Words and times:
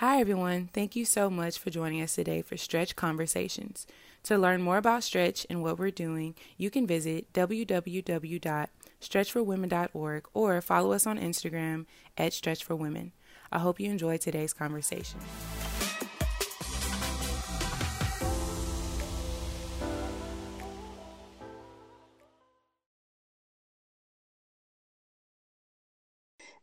Hi, 0.00 0.18
everyone. 0.18 0.70
Thank 0.72 0.96
you 0.96 1.04
so 1.04 1.28
much 1.28 1.58
for 1.58 1.68
joining 1.68 2.00
us 2.00 2.14
today 2.14 2.40
for 2.40 2.56
Stretch 2.56 2.96
Conversations. 2.96 3.86
To 4.22 4.38
learn 4.38 4.62
more 4.62 4.78
about 4.78 5.04
Stretch 5.04 5.46
and 5.50 5.62
what 5.62 5.78
we're 5.78 5.90
doing, 5.90 6.34
you 6.56 6.70
can 6.70 6.86
visit 6.86 7.30
www.stretchforwomen.org 7.34 10.28
or 10.32 10.60
follow 10.62 10.92
us 10.92 11.06
on 11.06 11.18
Instagram 11.18 11.84
at 12.16 12.32
Stretch 12.32 12.64
for 12.64 12.74
Women. 12.74 13.12
I 13.52 13.58
hope 13.58 13.78
you 13.78 13.90
enjoyed 13.90 14.22
today's 14.22 14.54
conversation. 14.54 15.20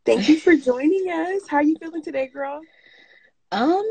Thank 0.08 0.28
you 0.28 0.40
for 0.40 0.56
joining 0.56 1.12
us. 1.12 1.48
How 1.48 1.58
are 1.58 1.64
you 1.64 1.78
feeling 1.80 2.02
today, 2.02 2.26
girl? 2.26 2.62
Um, 3.52 3.88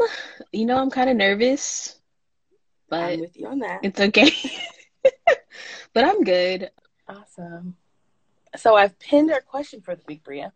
you 0.52 0.66
know, 0.66 0.76
I'm 0.76 0.90
kind 0.90 1.08
of 1.08 1.16
nervous, 1.16 1.98
but 2.88 3.02
I'm 3.14 3.20
with 3.20 3.36
you 3.36 3.46
on 3.46 3.60
that. 3.60 3.80
it's 3.82 4.00
okay. 4.00 4.30
but 5.94 6.04
I'm 6.04 6.22
good. 6.24 6.70
Awesome. 7.08 7.76
So 8.56 8.74
I've 8.74 8.98
pinned 8.98 9.30
our 9.30 9.40
question 9.40 9.80
for 9.80 9.94
the 9.94 10.02
week, 10.06 10.24
Bria, 10.24 10.52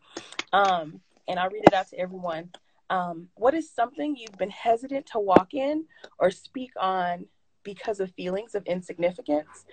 um, 0.52 1.01
and 1.29 1.38
I'll 1.38 1.51
read 1.51 1.65
it 1.65 1.74
out 1.74 1.88
to 1.88 1.98
everyone. 1.98 2.51
Um, 2.91 3.29
what 3.34 3.55
is 3.55 3.71
something 3.71 4.16
you've 4.16 4.38
been 4.38 4.51
hesitant 4.51 5.07
to 5.12 5.21
walk 5.21 5.55
in 5.55 5.85
or 6.19 6.30
speak 6.30 6.73
on 6.79 7.27
because 7.62 8.01
of 8.01 8.10
feelings 8.12 8.55
of 8.55 8.66
insignificance? 8.66 9.65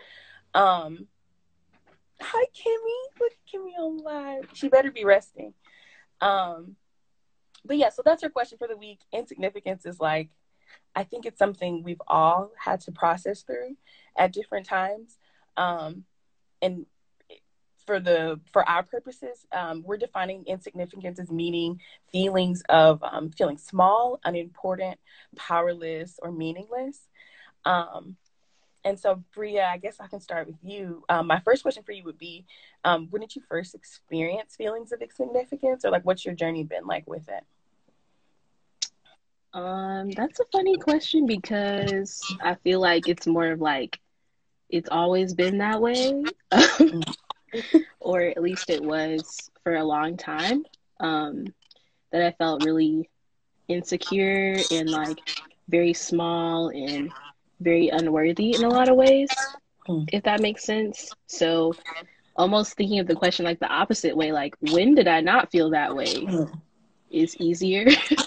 Um, 0.54 1.08
hi, 2.22 2.46
Kimmy. 2.56 3.20
Look 3.20 3.32
at 3.32 3.52
Kimmy 3.52 3.80
on 3.80 3.98
live. 3.98 4.50
She 4.54 4.70
better 4.70 4.92
be 4.92 5.04
resting. 5.04 5.54
Um, 6.22 6.76
but 7.68 7.78
yeah, 7.78 7.90
so 7.90 8.02
that's 8.04 8.24
our 8.24 8.30
question 8.30 8.58
for 8.58 8.68
the 8.68 8.78
week. 8.78 9.00
Insignificance 9.14 9.86
is 9.86 10.00
like, 10.00 10.30
I 10.96 11.04
think 11.04 11.26
it's 11.26 11.40
something 11.40 11.84
we've 11.84 12.02
all 12.08 12.52
had 12.58 12.82
to 12.82 12.92
process 12.92 13.44
through 13.44 13.78
at 14.18 14.34
different 14.34 14.66
times. 14.66 15.18
Um, 15.56 16.04
and 16.62 16.86
for 17.86 18.00
the 18.00 18.40
for 18.52 18.68
our 18.68 18.84
purposes, 18.84 19.46
um, 19.52 19.84
we're 19.86 19.98
defining 19.98 20.44
insignificance 20.46 21.20
as 21.20 21.32
meaning 21.32 21.80
feelings 22.12 22.62
of 22.70 23.02
um, 23.04 23.32
feeling 23.32 23.58
small, 23.58 24.20
unimportant, 24.26 25.00
powerless, 25.36 26.20
or 26.22 26.32
meaningless. 26.32 27.00
Um, 27.66 28.18
and 28.84 29.00
so, 29.00 29.24
Bria, 29.34 29.66
I 29.66 29.78
guess 29.78 29.98
I 30.00 30.08
can 30.08 30.22
start 30.22 30.48
with 30.48 30.58
you. 30.64 31.04
Um, 31.10 31.28
my 31.28 31.40
first 31.40 31.64
question 31.64 31.84
for 31.84 31.92
you 31.92 32.04
would 32.04 32.18
be 32.18 32.46
um, 32.84 33.08
When 33.10 33.22
did 33.22 33.36
you 33.36 33.42
first 33.48 33.74
experience 33.74 34.56
feelings 34.56 34.92
of 34.92 35.02
insignificance, 35.02 35.84
or 35.86 35.92
like 35.92 36.06
what's 36.06 36.26
your 36.26 36.36
journey 36.36 36.64
been 36.64 36.86
like 36.86 37.08
with 37.08 37.28
it? 37.30 37.44
Um, 39.54 40.14
that's 40.14 40.40
a 40.40 40.46
funny 40.52 40.78
question 40.78 41.26
because 41.28 42.36
I 42.40 42.56
feel 42.64 42.80
like 42.80 43.08
it's 43.08 43.28
more 43.28 43.52
of 43.52 43.62
like 43.62 44.00
it's 44.70 44.90
always 44.90 45.34
been 45.34 45.58
that 45.60 45.82
way, 45.82 46.14
or 48.00 48.22
at 48.22 48.42
least 48.42 48.70
it 48.70 48.84
was 48.84 49.50
for 49.64 49.76
a 49.76 49.84
long 49.84 50.18
time. 50.18 50.64
Um, 51.00 51.54
that 52.12 52.22
I 52.24 52.32
felt 52.34 52.62
really 52.62 53.10
insecure 53.68 54.66
and 54.72 54.92
like 54.92 55.20
very 55.70 55.94
small 55.94 56.70
and 56.70 57.12
very 57.60 57.90
unworthy 57.90 58.54
in 58.56 58.64
a 58.64 58.70
lot 58.70 58.90
of 58.90 58.96
ways, 58.96 59.56
Mm. 59.88 60.08
if 60.12 60.24
that 60.24 60.42
makes 60.42 60.64
sense. 60.64 61.16
So, 61.28 61.78
almost 62.36 62.76
thinking 62.76 63.00
of 63.00 63.08
the 63.08 63.16
question 63.16 63.46
like 63.46 63.60
the 63.60 63.68
opposite 63.72 64.16
way, 64.16 64.32
like, 64.32 64.56
when 64.60 64.96
did 64.96 65.08
I 65.08 65.22
not 65.22 65.52
feel 65.52 65.72
that 65.72 65.96
way 65.96 66.30
Mm. 66.30 66.62
is 67.10 67.36
easier 67.38 67.86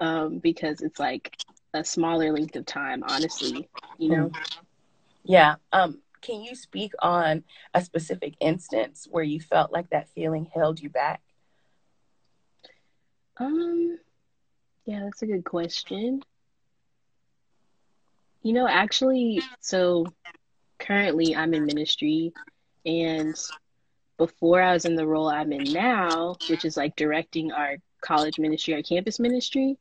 um, 0.00 0.38
because 0.38 0.80
it's 0.80 0.98
like 0.98 1.36
a 1.74 1.84
smaller 1.84 2.32
length 2.32 2.56
of 2.56 2.66
time, 2.66 3.02
honestly, 3.06 3.68
you 3.98 4.10
know? 4.10 4.30
Yeah. 5.24 5.56
Um, 5.72 6.00
can 6.20 6.42
you 6.42 6.54
speak 6.54 6.92
on 7.00 7.44
a 7.74 7.82
specific 7.82 8.34
instance 8.40 9.06
where 9.10 9.24
you 9.24 9.40
felt 9.40 9.72
like 9.72 9.90
that 9.90 10.08
feeling 10.14 10.50
held 10.52 10.80
you 10.80 10.90
back? 10.90 11.20
Um, 13.36 13.98
yeah, 14.84 15.00
that's 15.04 15.22
a 15.22 15.26
good 15.26 15.44
question. 15.44 16.22
You 18.42 18.52
know, 18.52 18.66
actually, 18.66 19.42
so 19.60 20.06
currently 20.78 21.36
I'm 21.36 21.54
in 21.54 21.66
ministry, 21.66 22.32
and 22.86 23.36
before 24.16 24.60
I 24.60 24.72
was 24.72 24.84
in 24.84 24.96
the 24.96 25.06
role 25.06 25.28
I'm 25.28 25.52
in 25.52 25.72
now, 25.72 26.36
which 26.48 26.64
is 26.64 26.76
like 26.76 26.96
directing 26.96 27.52
our 27.52 27.76
college 28.00 28.38
ministry, 28.38 28.74
or 28.74 28.82
campus 28.82 29.18
ministry, 29.18 29.78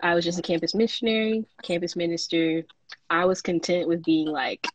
I 0.00 0.14
was 0.14 0.24
just 0.24 0.38
a 0.38 0.42
campus 0.42 0.74
missionary, 0.74 1.44
campus 1.62 1.96
minister. 1.96 2.64
I 3.10 3.24
was 3.24 3.42
content 3.42 3.88
with 3.88 4.04
being 4.04 4.28
like, 4.28 4.66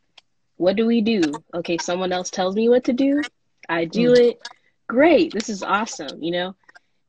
what 0.58 0.76
do 0.76 0.86
we 0.86 1.02
do? 1.02 1.22
Okay, 1.54 1.78
someone 1.78 2.12
else 2.12 2.30
tells 2.30 2.56
me 2.56 2.70
what 2.70 2.84
to 2.86 2.94
do. 2.94 3.22
I 3.70 3.86
do 3.86 4.14
it. 4.14 4.42
Great. 4.88 5.34
This 5.34 5.50
is 5.50 5.64
awesome, 5.64 6.22
you 6.22 6.31
know? 6.31 6.56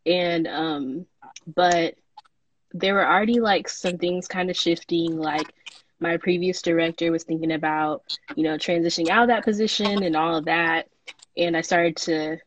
And 0.06 0.46
um 0.46 1.06
but 1.46 1.94
there 2.72 2.94
were 2.94 3.06
already 3.06 3.40
like 3.40 3.68
some 3.68 3.98
things 3.98 4.26
kind 4.28 4.50
of 4.50 4.56
shifting 4.56 5.18
like 5.18 5.52
my 6.00 6.16
previous 6.16 6.62
director 6.62 7.10
was 7.10 7.24
thinking 7.24 7.52
about, 7.52 8.02
you 8.36 8.44
know, 8.44 8.56
transitioning 8.56 9.08
out 9.08 9.22
of 9.22 9.28
that 9.28 9.44
position 9.44 10.02
and 10.02 10.16
all 10.16 10.36
of 10.36 10.44
that. 10.46 10.88
And 11.36 11.56
I 11.56 11.60
started 11.62 11.96
to 11.96 12.38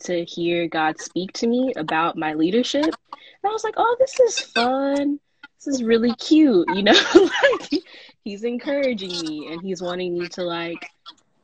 to 0.00 0.24
hear 0.24 0.68
God 0.68 1.00
speak 1.00 1.32
to 1.34 1.46
me 1.46 1.72
about 1.76 2.16
my 2.16 2.34
leadership. 2.34 2.84
And 2.84 3.44
I 3.44 3.48
was 3.48 3.64
like, 3.64 3.74
oh, 3.76 3.96
this 3.98 4.18
is 4.20 4.40
fun. 4.40 5.20
This 5.58 5.74
is 5.74 5.82
really 5.82 6.14
cute, 6.14 6.68
you 6.74 6.82
know? 6.82 6.92
like 7.14 7.82
he's 8.24 8.44
encouraging 8.44 9.10
me 9.20 9.48
and 9.52 9.62
he's 9.62 9.82
wanting 9.82 10.12
me 10.14 10.28
to 10.28 10.42
like 10.42 10.88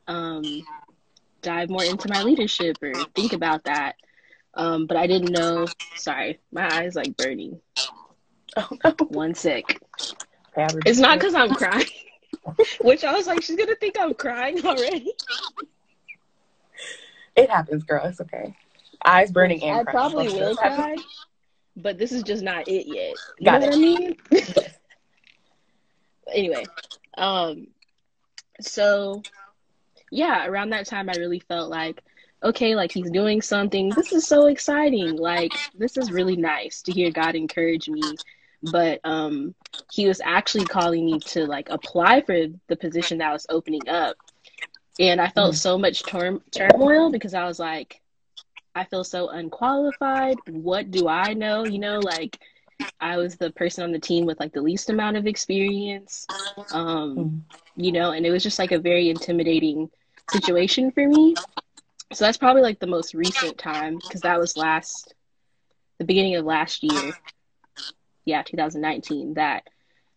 um 0.07 0.65
dive 1.41 1.69
more 1.69 1.83
into 1.83 2.09
my 2.09 2.21
leadership 2.23 2.77
or 2.81 2.93
think 3.15 3.33
about 3.33 3.63
that. 3.65 3.95
Um, 4.53 4.87
but 4.87 4.97
I 4.97 5.07
didn't 5.07 5.31
know 5.31 5.67
sorry, 5.95 6.39
my 6.51 6.73
eyes 6.79 6.95
like 6.95 7.15
burning. 7.17 7.59
Oh, 8.57 8.69
no. 8.83 8.95
One 9.09 9.35
sec. 9.35 9.79
It's 10.85 10.99
not 10.99 11.19
because 11.19 11.35
I'm 11.35 11.53
crying. 11.53 11.87
Which 12.81 13.03
I 13.03 13.13
was 13.13 13.27
like, 13.27 13.41
she's 13.41 13.57
gonna 13.57 13.75
think 13.75 13.95
I'm 13.99 14.13
crying 14.13 14.65
already. 14.65 15.11
It. 17.35 17.49
Happens, 17.49 17.83
girl. 17.83 18.05
It's 18.05 18.21
okay. 18.21 18.55
Eyes 19.05 19.31
burning 19.31 19.63
and 19.63 19.79
I 19.79 19.83
crying. 19.83 20.09
probably 20.09 20.27
Both 20.27 20.39
will 20.39 20.55
cry, 20.55 20.95
but 21.75 21.97
this 21.97 22.11
is 22.11 22.23
just 22.23 22.43
not 22.43 22.67
it 22.67 22.87
yet. 22.87 23.15
You 23.39 23.45
Got 23.45 23.61
know 23.61 23.67
it. 23.67 23.69
what 23.69 23.75
I 23.75 23.79
mean? 23.79 24.15
anyway, 26.33 26.65
um, 27.17 27.67
so 28.61 29.21
yeah, 30.11 30.47
around 30.47 30.69
that 30.69 30.87
time, 30.87 31.09
I 31.09 31.15
really 31.15 31.39
felt 31.39 31.69
like, 31.69 32.01
okay, 32.43 32.75
like 32.75 32.91
he's 32.91 33.11
doing 33.11 33.41
something. 33.41 33.89
This 33.89 34.13
is 34.13 34.25
so 34.25 34.47
exciting. 34.47 35.17
Like 35.17 35.53
this 35.77 35.97
is 35.97 36.11
really 36.11 36.35
nice 36.35 36.81
to 36.83 36.91
hear 36.91 37.11
God 37.11 37.35
encourage 37.35 37.89
me. 37.89 38.01
But 38.63 38.99
um, 39.03 39.53
he 39.91 40.07
was 40.07 40.21
actually 40.23 40.65
calling 40.65 41.05
me 41.05 41.19
to 41.19 41.45
like 41.45 41.69
apply 41.69 42.21
for 42.21 42.37
the 42.67 42.75
position 42.75 43.19
that 43.19 43.31
was 43.31 43.45
opening 43.49 43.87
up, 43.87 44.15
and 44.99 45.21
I 45.21 45.29
felt 45.29 45.53
Mm. 45.53 45.57
so 45.57 45.77
much 45.77 46.05
turm- 46.05 46.43
turmoil 46.51 47.11
because 47.11 47.33
I 47.33 47.45
was 47.45 47.59
like, 47.59 48.01
I 48.75 48.85
feel 48.85 49.03
so 49.03 49.29
unqualified. 49.29 50.41
What 50.47 50.91
do 50.91 51.07
I 51.07 51.33
know? 51.33 51.63
You 51.63 51.79
know, 51.79 52.01
like 52.01 52.39
I 52.99 53.17
was 53.17 53.37
the 53.37 53.51
person 53.51 53.83
on 53.83 53.91
the 53.91 53.99
team 53.99 54.25
with 54.25 54.39
like 54.39 54.53
the 54.53 54.61
least 54.61 54.89
amount 54.89 55.17
of 55.17 55.27
experience. 55.27 56.27
Um, 56.71 57.17
Mm. 57.17 57.41
you 57.75 57.91
know, 57.91 58.11
and 58.11 58.25
it 58.25 58.31
was 58.31 58.43
just 58.43 58.59
like 58.59 58.71
a 58.71 58.79
very 58.79 59.09
intimidating 59.09 59.89
situation 60.27 60.91
for 60.91 61.07
me. 61.07 61.37
So 62.13 62.25
that's 62.25 62.37
probably 62.37 62.61
like 62.61 62.79
the 62.79 62.87
most 62.87 63.13
recent 63.13 63.57
time 63.57 63.99
because 63.99 64.21
that 64.21 64.39
was 64.39 64.55
last 64.57 65.13
the 65.99 66.05
beginning 66.05 66.35
of 66.35 66.45
last 66.45 66.83
year. 66.83 67.15
Yeah, 68.25 68.43
2019 68.43 69.33
that 69.35 69.63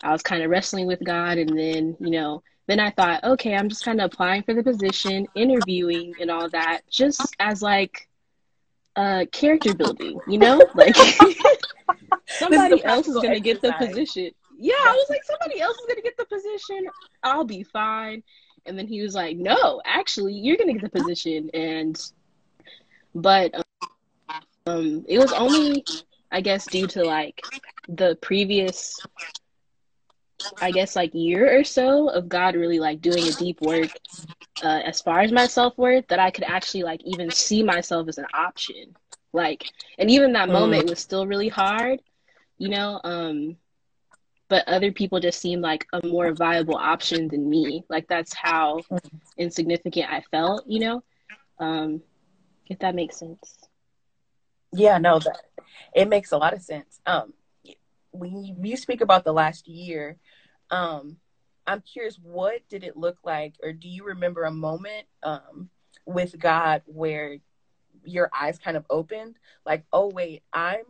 I 0.02 0.12
was 0.12 0.22
kind 0.22 0.42
of 0.42 0.50
wrestling 0.50 0.86
with 0.86 1.04
God 1.04 1.38
and 1.38 1.58
then, 1.58 1.96
you 2.00 2.10
know, 2.10 2.42
then 2.68 2.78
I 2.78 2.90
thought, 2.90 3.24
okay, 3.24 3.54
I'm 3.56 3.68
just 3.68 3.84
kind 3.84 4.00
of 4.00 4.12
applying 4.12 4.42
for 4.42 4.54
the 4.54 4.62
position, 4.62 5.26
interviewing 5.34 6.14
and 6.20 6.30
all 6.30 6.48
that 6.50 6.82
just 6.90 7.34
as 7.40 7.62
like 7.62 8.08
uh 8.94 9.24
character 9.32 9.74
building, 9.74 10.20
you 10.28 10.38
know? 10.38 10.60
Like 10.74 10.94
somebody 12.26 12.84
else 12.84 13.08
is 13.08 13.14
going 13.14 13.34
to 13.34 13.40
get 13.40 13.62
the 13.62 13.72
position. 13.72 14.30
Yeah, 14.58 14.74
I 14.78 14.92
was 14.92 15.06
like 15.08 15.24
somebody 15.24 15.60
else 15.60 15.76
is 15.78 15.86
going 15.86 15.96
to 15.96 16.02
get 16.02 16.16
the 16.18 16.26
position. 16.26 16.86
I'll 17.22 17.44
be 17.44 17.62
fine. 17.62 18.22
And 18.66 18.78
then 18.78 18.86
he 18.86 19.00
was 19.00 19.14
like, 19.14 19.36
"No, 19.36 19.80
actually, 19.86 20.34
you're 20.34 20.56
going 20.56 20.74
to 20.74 20.78
get 20.78 20.92
the 20.92 21.00
position." 21.00 21.48
And 21.54 21.98
but 23.14 23.54
um 24.66 25.04
it 25.08 25.18
was 25.18 25.32
only 25.32 25.84
I 26.30 26.42
guess 26.42 26.66
due 26.66 26.86
to 26.88 27.02
like 27.04 27.40
the 27.88 28.18
previous 28.20 29.00
I 30.60 30.72
guess 30.72 30.96
like 30.96 31.14
year 31.14 31.58
or 31.58 31.64
so 31.64 32.08
of 32.08 32.28
God 32.28 32.54
really 32.54 32.78
like 32.78 33.00
doing 33.00 33.28
a 33.28 33.32
deep 33.32 33.60
work 33.60 33.98
uh, 34.62 34.80
as 34.84 35.00
far 35.00 35.20
as 35.20 35.32
my 35.32 35.46
self 35.46 35.76
worth 35.78 36.06
that 36.08 36.18
I 36.18 36.30
could 36.30 36.44
actually 36.44 36.82
like 36.84 37.02
even 37.04 37.32
see 37.32 37.62
myself 37.62 38.08
as 38.08 38.18
an 38.18 38.26
option. 38.34 38.96
Like, 39.32 39.66
and 39.98 40.10
even 40.10 40.32
that 40.32 40.48
Mm. 40.48 40.52
moment 40.52 40.86
was 40.86 41.00
still 41.00 41.26
really 41.26 41.48
hard, 41.48 42.00
you 42.58 42.68
know. 42.68 43.00
Um, 43.04 43.56
but 44.48 44.66
other 44.68 44.92
people 44.92 45.20
just 45.20 45.40
seemed 45.40 45.62
like 45.62 45.86
a 45.92 46.06
more 46.06 46.32
viable 46.32 46.76
option 46.76 47.28
than 47.28 47.48
me. 47.48 47.84
Like 47.88 48.08
that's 48.08 48.34
how 48.34 48.86
insignificant 49.36 50.10
I 50.10 50.22
felt, 50.30 50.66
you 50.66 50.80
know. 50.80 51.02
Um, 51.58 52.02
if 52.68 52.78
that 52.80 52.94
makes 52.94 53.16
sense. 53.18 53.68
Yeah, 54.72 54.98
no, 54.98 55.18
that 55.20 55.38
it 55.94 56.08
makes 56.08 56.32
a 56.32 56.38
lot 56.38 56.54
of 56.54 56.62
sense. 56.62 57.00
Um, 57.06 57.32
when 58.18 58.56
you, 58.64 58.76
speak 58.76 59.00
about 59.00 59.24
the 59.24 59.32
last 59.32 59.68
year, 59.68 60.18
um, 60.70 61.16
I'm 61.66 61.82
curious, 61.82 62.18
what 62.22 62.60
did 62.68 62.82
it 62.82 62.96
look 62.96 63.18
like, 63.24 63.54
or 63.62 63.72
do 63.72 63.88
you 63.88 64.04
remember 64.04 64.44
a 64.44 64.50
moment 64.50 65.06
um, 65.22 65.68
with 66.06 66.38
God 66.38 66.82
where 66.86 67.38
your 68.04 68.30
eyes 68.38 68.58
kind 68.58 68.76
of 68.76 68.84
opened? 68.88 69.36
Like, 69.66 69.84
oh 69.92 70.08
wait, 70.08 70.42
I'm. 70.52 70.84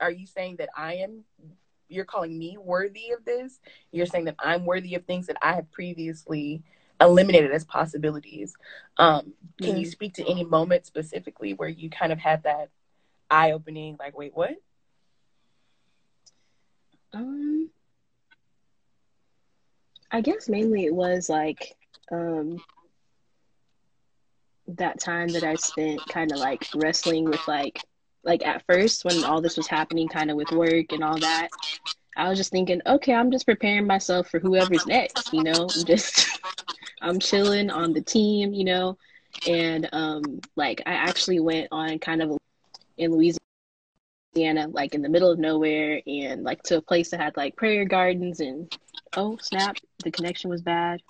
Are 0.00 0.10
you 0.10 0.26
saying 0.26 0.56
that 0.56 0.70
I 0.76 0.94
am? 0.94 1.24
You're 1.88 2.04
calling 2.04 2.36
me 2.36 2.56
worthy 2.58 3.12
of 3.16 3.24
this. 3.24 3.60
You're 3.92 4.06
saying 4.06 4.24
that 4.24 4.34
I'm 4.40 4.64
worthy 4.64 4.96
of 4.96 5.04
things 5.04 5.28
that 5.28 5.36
I 5.40 5.52
have 5.52 5.70
previously 5.70 6.62
eliminated 7.00 7.52
as 7.52 7.64
possibilities. 7.64 8.54
Um, 8.96 9.34
can 9.60 9.76
mm 9.76 9.80
you 9.80 9.86
speak 9.86 10.14
to 10.14 10.28
any 10.28 10.44
moment 10.44 10.86
specifically 10.86 11.54
where 11.54 11.68
you 11.68 11.88
kind 11.90 12.12
of 12.12 12.18
had 12.18 12.42
that 12.44 12.70
eye 13.30 13.52
opening, 13.52 13.96
like, 13.98 14.16
wait, 14.16 14.34
what? 14.34 14.54
Um, 17.14 17.70
I 20.10 20.20
guess 20.20 20.48
mainly 20.48 20.84
it 20.84 20.94
was 20.94 21.28
like 21.28 21.74
um 22.10 22.62
that 24.68 25.00
time 25.00 25.28
that 25.28 25.44
I 25.44 25.54
spent 25.56 26.06
kind 26.08 26.32
of 26.32 26.38
like 26.38 26.66
wrestling 26.74 27.24
with 27.24 27.46
like 27.48 27.82
like 28.24 28.46
at 28.46 28.62
first 28.66 29.04
when 29.04 29.24
all 29.24 29.40
this 29.40 29.56
was 29.56 29.66
happening 29.66 30.08
kind 30.08 30.30
of 30.30 30.36
with 30.36 30.52
work 30.52 30.92
and 30.92 31.02
all 31.02 31.18
that 31.18 31.48
I 32.16 32.28
was 32.28 32.38
just 32.38 32.50
thinking 32.52 32.80
okay 32.86 33.14
I'm 33.14 33.30
just 33.30 33.46
preparing 33.46 33.86
myself 33.86 34.28
for 34.28 34.38
whoever's 34.38 34.86
next 34.86 35.32
you 35.32 35.42
know? 35.42 35.62
I'm 35.62 35.68
just 35.86 36.40
I'm 37.00 37.18
chilling 37.18 37.70
on 37.70 37.92
the 37.92 38.02
team 38.02 38.52
you 38.52 38.64
know? 38.64 38.98
And 39.48 39.88
um 39.92 40.40
like 40.56 40.82
I 40.86 40.92
actually 40.92 41.40
went 41.40 41.68
on 41.72 41.98
kind 41.98 42.22
of 42.22 42.36
in 42.98 43.12
Louisiana 43.12 43.38
like 44.34 44.94
in 44.94 45.02
the 45.02 45.08
middle 45.08 45.30
of 45.30 45.38
nowhere 45.38 46.00
and 46.06 46.42
like 46.42 46.62
to 46.62 46.78
a 46.78 46.82
place 46.82 47.10
that 47.10 47.20
had 47.20 47.36
like 47.36 47.54
prayer 47.56 47.84
gardens 47.84 48.40
and 48.40 48.74
oh 49.16 49.36
snap 49.40 49.76
the 50.04 50.10
connection 50.10 50.48
was 50.48 50.62
bad 50.62 51.00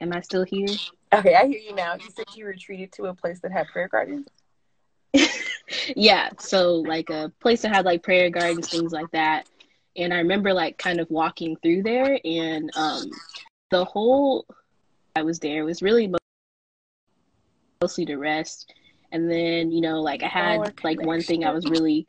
am 0.00 0.12
I 0.12 0.20
still 0.20 0.44
here 0.44 0.66
Okay, 1.12 1.34
I 1.34 1.46
hear 1.46 1.58
you 1.58 1.74
now. 1.74 1.94
You 1.94 2.10
said 2.10 2.24
you 2.34 2.46
retreated 2.46 2.92
to 2.92 3.04
a 3.06 3.14
place 3.14 3.40
that 3.40 3.52
had 3.52 3.66
prayer 3.68 3.88
gardens. 3.88 4.26
yeah, 5.96 6.30
so 6.38 6.76
like 6.76 7.10
a 7.10 7.30
place 7.40 7.62
that 7.62 7.74
had 7.74 7.84
like 7.84 8.02
prayer 8.02 8.30
gardens, 8.30 8.70
things 8.70 8.92
like 8.92 9.10
that. 9.10 9.46
And 9.94 10.14
I 10.14 10.18
remember 10.18 10.54
like 10.54 10.78
kind 10.78 11.00
of 11.00 11.10
walking 11.10 11.56
through 11.56 11.82
there, 11.82 12.18
and 12.24 12.70
um, 12.76 13.10
the 13.70 13.84
whole 13.84 14.46
I 15.14 15.22
was 15.22 15.38
there 15.38 15.66
was 15.66 15.82
really 15.82 16.10
mostly 17.82 18.06
to 18.06 18.16
rest. 18.16 18.72
And 19.10 19.30
then 19.30 19.70
you 19.70 19.82
know, 19.82 20.00
like 20.00 20.22
I 20.22 20.28
had 20.28 20.60
oh, 20.60 20.72
like 20.82 21.02
one 21.02 21.20
thing 21.20 21.44
I 21.44 21.52
was 21.52 21.68
really. 21.68 22.06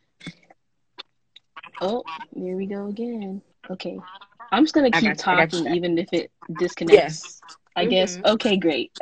Oh, 1.82 2.04
here 2.36 2.56
we 2.56 2.66
go 2.66 2.88
again. 2.88 3.42
Okay, 3.70 4.00
I'm 4.52 4.64
just 4.64 4.74
gonna 4.74 4.92
keep 4.92 5.18
talking 5.18 5.74
even 5.76 5.98
if 5.98 6.10
it 6.12 6.32
disconnects. 6.60 7.24
Yes. 7.24 7.42
I 7.76 7.84
mm-hmm. 7.84 7.90
guess. 7.90 8.20
Okay, 8.26 8.58
great. 8.58 8.92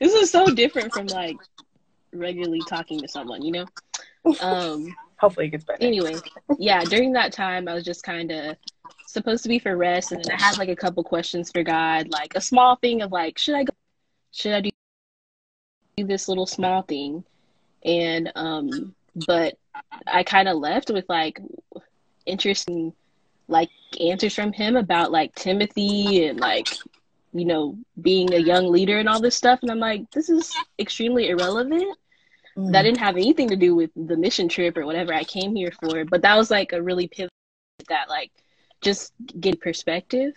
This 0.00 0.14
is 0.14 0.30
so 0.30 0.46
different 0.46 0.92
from 0.92 1.06
like 1.06 1.36
regularly 2.12 2.60
talking 2.68 3.00
to 3.00 3.08
someone, 3.08 3.42
you 3.42 3.52
know? 3.52 3.66
Um, 4.40 4.94
Hopefully 5.18 5.46
it 5.46 5.50
gets 5.50 5.64
better. 5.64 5.84
Anyway, 5.84 6.16
yeah, 6.58 6.82
during 6.84 7.12
that 7.12 7.32
time, 7.32 7.68
I 7.68 7.74
was 7.74 7.84
just 7.84 8.02
kind 8.02 8.32
of 8.32 8.56
supposed 9.06 9.44
to 9.44 9.48
be 9.48 9.58
for 9.58 9.76
rest. 9.76 10.10
And 10.10 10.24
then 10.24 10.36
I 10.36 10.42
had 10.42 10.58
like 10.58 10.68
a 10.68 10.76
couple 10.76 11.04
questions 11.04 11.50
for 11.50 11.62
God, 11.62 12.08
like 12.08 12.34
a 12.34 12.40
small 12.40 12.76
thing 12.76 13.02
of 13.02 13.12
like, 13.12 13.38
should 13.38 13.54
I 13.54 13.64
go? 13.64 13.72
Should 14.32 14.52
I 14.52 14.60
do 14.62 14.70
this 15.96 16.28
little 16.28 16.46
small 16.46 16.82
thing? 16.82 17.24
And, 17.84 18.32
um, 18.34 18.94
but 19.26 19.58
I 20.06 20.22
kind 20.22 20.48
of 20.48 20.58
left 20.58 20.90
with 20.90 21.04
like 21.08 21.40
interesting 22.26 22.92
like 23.48 23.70
answers 24.00 24.34
from 24.34 24.52
him 24.52 24.76
about 24.76 25.12
like 25.12 25.34
Timothy 25.34 26.26
and 26.26 26.38
like 26.40 26.68
you 27.32 27.44
know, 27.46 27.78
being 28.00 28.32
a 28.34 28.38
young 28.38 28.70
leader 28.70 28.98
and 28.98 29.08
all 29.08 29.20
this 29.20 29.36
stuff. 29.36 29.60
And 29.62 29.70
I'm 29.70 29.78
like, 29.78 30.10
this 30.10 30.28
is 30.28 30.54
extremely 30.78 31.30
irrelevant. 31.30 31.96
Mm. 32.56 32.72
That 32.72 32.82
didn't 32.82 32.98
have 32.98 33.16
anything 33.16 33.48
to 33.48 33.56
do 33.56 33.74
with 33.74 33.90
the 33.96 34.16
mission 34.16 34.48
trip 34.48 34.76
or 34.76 34.84
whatever 34.84 35.14
I 35.14 35.24
came 35.24 35.56
here 35.56 35.72
for. 35.80 36.04
But 36.04 36.22
that 36.22 36.36
was 36.36 36.50
like 36.50 36.72
a 36.72 36.82
really 36.82 37.08
pivot 37.08 37.30
that 37.88 38.08
like 38.08 38.30
just 38.82 39.12
get 39.40 39.60
perspective. 39.60 40.34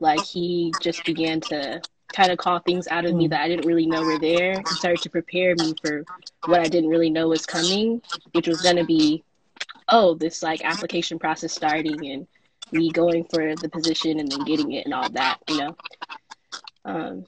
Like 0.00 0.22
he 0.22 0.72
just 0.82 1.04
began 1.04 1.40
to 1.42 1.80
kind 2.14 2.30
of 2.30 2.38
call 2.38 2.60
things 2.60 2.86
out 2.88 3.04
of 3.04 3.12
mm. 3.12 3.18
me 3.18 3.28
that 3.28 3.40
I 3.40 3.48
didn't 3.48 3.66
really 3.66 3.86
know 3.86 4.02
were 4.02 4.18
there 4.18 4.52
and 4.52 4.68
started 4.68 5.02
to 5.02 5.10
prepare 5.10 5.54
me 5.56 5.74
for 5.82 6.04
what 6.46 6.60
I 6.60 6.68
didn't 6.68 6.90
really 6.90 7.10
know 7.10 7.28
was 7.28 7.44
coming, 7.44 8.00
which 8.32 8.46
was 8.46 8.62
gonna 8.62 8.84
be, 8.84 9.24
oh, 9.88 10.14
this 10.14 10.42
like 10.42 10.64
application 10.64 11.18
process 11.18 11.52
starting 11.52 12.06
and 12.10 12.26
me 12.72 12.90
going 12.90 13.24
for 13.24 13.54
the 13.56 13.68
position 13.68 14.20
and 14.20 14.30
then 14.30 14.44
getting 14.44 14.72
it 14.72 14.84
and 14.84 14.94
all 14.94 15.08
that, 15.10 15.38
you 15.48 15.58
know. 15.58 15.76
Um, 16.84 17.26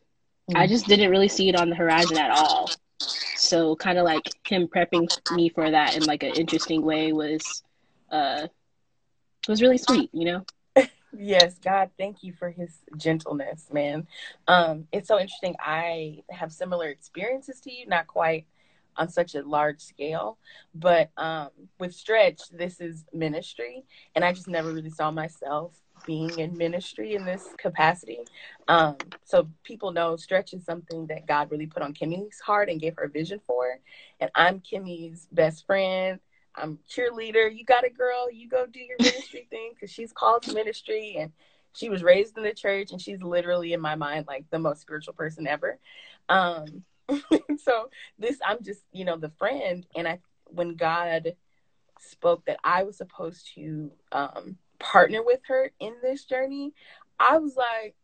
I 0.54 0.66
mm. 0.66 0.68
just 0.68 0.86
didn't 0.86 1.10
really 1.10 1.28
see 1.28 1.48
it 1.48 1.56
on 1.56 1.68
the 1.68 1.76
horizon 1.76 2.18
at 2.18 2.30
all. 2.30 2.70
So 3.36 3.76
kind 3.76 3.98
of 3.98 4.04
like 4.04 4.22
him 4.46 4.68
prepping 4.68 5.08
me 5.32 5.48
for 5.48 5.70
that 5.70 5.96
in 5.96 6.04
like 6.04 6.22
an 6.22 6.32
interesting 6.34 6.82
way 6.82 7.12
was 7.12 7.62
uh 8.10 8.46
was 9.48 9.62
really 9.62 9.78
sweet, 9.78 10.10
you 10.12 10.24
know. 10.24 10.44
Yes, 11.18 11.58
God, 11.58 11.90
thank 11.98 12.22
you 12.22 12.32
for 12.32 12.50
his 12.50 12.80
gentleness, 12.96 13.68
man. 13.72 14.06
Um 14.48 14.86
it's 14.92 15.08
so 15.08 15.18
interesting. 15.18 15.56
I 15.60 16.22
have 16.30 16.52
similar 16.52 16.88
experiences 16.88 17.60
to 17.60 17.72
you, 17.72 17.86
not 17.86 18.06
quite 18.06 18.46
on 18.96 19.08
such 19.08 19.34
a 19.34 19.42
large 19.42 19.80
scale. 19.80 20.38
But 20.74 21.10
um, 21.16 21.50
with 21.78 21.94
Stretch, 21.94 22.40
this 22.50 22.80
is 22.80 23.04
ministry, 23.12 23.84
and 24.14 24.24
I 24.24 24.32
just 24.32 24.48
never 24.48 24.72
really 24.72 24.90
saw 24.90 25.10
myself 25.10 25.78
being 26.04 26.38
in 26.38 26.56
ministry 26.56 27.14
in 27.14 27.24
this 27.24 27.48
capacity. 27.56 28.20
Um, 28.68 28.96
so 29.24 29.48
people 29.64 29.92
know 29.92 30.16
Stretch 30.16 30.52
is 30.52 30.64
something 30.64 31.06
that 31.06 31.26
God 31.26 31.50
really 31.50 31.66
put 31.66 31.82
on 31.82 31.94
Kimmy's 31.94 32.38
heart 32.40 32.68
and 32.68 32.80
gave 32.80 32.94
her 32.96 33.04
a 33.04 33.08
vision 33.08 33.40
for. 33.46 33.80
And 34.20 34.30
I'm 34.34 34.60
Kimmy's 34.60 35.26
best 35.32 35.66
friend. 35.66 36.20
I'm 36.56 36.78
cheerleader. 36.88 37.54
You 37.54 37.64
got 37.64 37.84
it, 37.84 37.96
girl. 37.96 38.30
You 38.30 38.48
go 38.48 38.66
do 38.66 38.80
your 38.80 38.96
ministry 39.00 39.46
thing 39.50 39.72
because 39.74 39.90
she's 39.90 40.12
called 40.12 40.42
to 40.42 40.54
ministry 40.54 41.16
and 41.18 41.32
she 41.72 41.90
was 41.90 42.02
raised 42.02 42.36
in 42.38 42.42
the 42.42 42.54
church 42.54 42.92
and 42.92 43.00
she's 43.00 43.22
literally 43.22 43.72
in 43.72 43.80
my 43.80 43.94
mind 43.94 44.26
like 44.26 44.44
the 44.50 44.58
most 44.58 44.80
spiritual 44.80 45.14
person 45.14 45.46
ever. 45.46 45.78
Um, 46.28 46.84
so 47.58 47.88
this 48.18 48.38
i'm 48.44 48.62
just 48.62 48.82
you 48.92 49.04
know 49.04 49.16
the 49.16 49.30
friend 49.38 49.86
and 49.94 50.08
i 50.08 50.18
when 50.46 50.74
god 50.74 51.34
spoke 52.00 52.44
that 52.46 52.58
i 52.64 52.82
was 52.82 52.96
supposed 52.96 53.48
to 53.54 53.90
um 54.12 54.56
partner 54.78 55.22
with 55.22 55.40
her 55.46 55.70
in 55.80 55.94
this 56.02 56.24
journey 56.24 56.72
i 57.18 57.38
was 57.38 57.56
like 57.56 57.94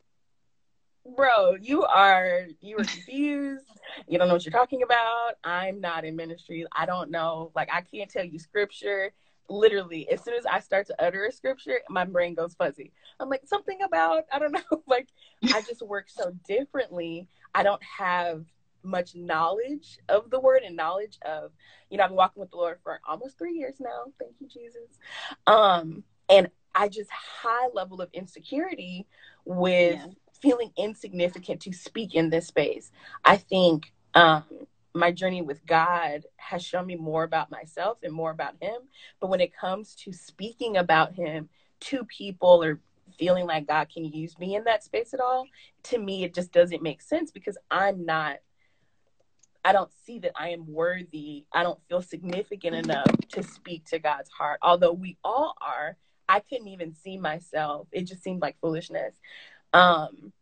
bro 1.16 1.54
you 1.60 1.82
are 1.84 2.46
you 2.60 2.76
are 2.78 2.84
confused. 2.84 3.66
You 4.08 4.18
don't 4.18 4.28
know 4.28 4.34
what 4.34 4.44
you're 4.44 4.52
talking 4.52 4.82
about. 4.82 5.34
I'm 5.44 5.80
not 5.80 6.04
in 6.04 6.16
ministry 6.16 6.64
i 6.76 6.86
don't 6.86 7.10
know. 7.10 7.50
Like 7.54 7.68
i 7.72 7.80
can't 7.80 8.10
tell 8.10 8.24
you 8.24 8.38
scripture. 8.38 9.12
Literally 9.48 10.08
as 10.10 10.22
soon 10.22 10.34
as 10.34 10.46
i 10.46 10.60
start 10.60 10.86
to 10.86 11.04
utter 11.04 11.26
a 11.26 11.32
scripture 11.32 11.80
my 11.88 12.04
brain 12.04 12.34
goes 12.34 12.54
fuzzy. 12.54 12.92
I'm 13.20 13.28
like 13.28 13.42
something 13.44 13.82
about 13.82 14.24
i 14.32 14.38
don't 14.38 14.52
know. 14.70 14.82
Like 14.86 15.08
i 15.52 15.60
just 15.62 15.82
work 15.82 16.08
so 16.08 16.32
differently. 16.46 17.28
I 17.54 17.62
don't 17.62 17.82
have 17.82 18.44
much 18.84 19.14
knowledge 19.14 19.98
of 20.08 20.30
the 20.30 20.40
word 20.40 20.62
and 20.64 20.76
knowledge 20.76 21.18
of, 21.24 21.52
you 21.90 21.96
know, 21.96 22.04
I've 22.04 22.10
been 22.10 22.16
walking 22.16 22.40
with 22.40 22.50
the 22.50 22.56
Lord 22.56 22.78
for 22.82 23.00
almost 23.06 23.38
three 23.38 23.54
years 23.54 23.76
now. 23.78 24.04
Thank 24.18 24.34
you, 24.40 24.48
Jesus. 24.48 24.98
Um, 25.46 26.02
and 26.28 26.50
I 26.74 26.88
just 26.88 27.10
high 27.10 27.68
level 27.72 28.00
of 28.00 28.08
insecurity 28.12 29.06
with 29.44 30.00
yeah. 30.00 30.06
Feeling 30.42 30.72
insignificant 30.76 31.60
to 31.62 31.72
speak 31.72 32.14
in 32.14 32.30
this 32.30 32.48
space. 32.48 32.90
I 33.24 33.36
think 33.36 33.92
um, 34.14 34.44
my 34.94 35.12
journey 35.12 35.40
with 35.40 35.64
God 35.64 36.24
has 36.36 36.62
shown 36.64 36.86
me 36.86 36.96
more 36.96 37.22
about 37.22 37.50
myself 37.50 37.98
and 38.02 38.12
more 38.12 38.30
about 38.30 38.54
Him. 38.60 38.82
But 39.20 39.30
when 39.30 39.40
it 39.40 39.56
comes 39.56 39.94
to 39.96 40.12
speaking 40.12 40.76
about 40.76 41.14
Him 41.14 41.48
to 41.82 42.04
people 42.04 42.62
or 42.62 42.80
feeling 43.18 43.46
like 43.46 43.68
God 43.68 43.88
can 43.92 44.04
use 44.04 44.38
me 44.38 44.56
in 44.56 44.64
that 44.64 44.84
space 44.84 45.14
at 45.14 45.20
all, 45.20 45.46
to 45.84 45.98
me, 45.98 46.24
it 46.24 46.34
just 46.34 46.52
doesn't 46.52 46.82
make 46.82 47.00
sense 47.00 47.30
because 47.30 47.56
I'm 47.70 48.04
not 48.04 48.38
I 49.64 49.72
don't 49.72 49.92
see 50.04 50.18
that 50.20 50.32
I 50.34 50.48
am 50.48 50.66
worthy. 50.66 51.44
I 51.52 51.62
don't 51.62 51.78
feel 51.88 52.02
significant 52.02 52.74
enough 52.74 53.06
to 53.28 53.42
speak 53.42 53.84
to 53.86 54.00
God's 54.00 54.28
heart. 54.28 54.58
Although 54.60 54.92
we 54.92 55.18
all 55.22 55.54
are, 55.60 55.96
I 56.28 56.40
couldn't 56.40 56.68
even 56.68 56.94
see 56.94 57.16
myself. 57.16 57.86
It 57.92 58.06
just 58.08 58.22
seemed 58.24 58.42
like 58.42 58.56
foolishness. 58.60 59.14
Um, 59.72 60.32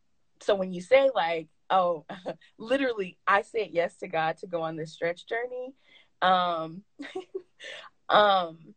so 0.41 0.55
when 0.55 0.73
you 0.73 0.81
say 0.81 1.11
like, 1.15 1.49
oh, 1.69 2.05
literally, 2.59 3.19
I 3.27 3.43
said 3.43 3.69
yes 3.71 3.97
to 3.99 4.09
God 4.09 4.39
to 4.39 4.47
go 4.47 4.63
on 4.63 4.77
this 4.77 4.93
stretch 4.93 5.27
journey. 5.27 5.75
Um, 6.23 6.83
um 8.09 8.75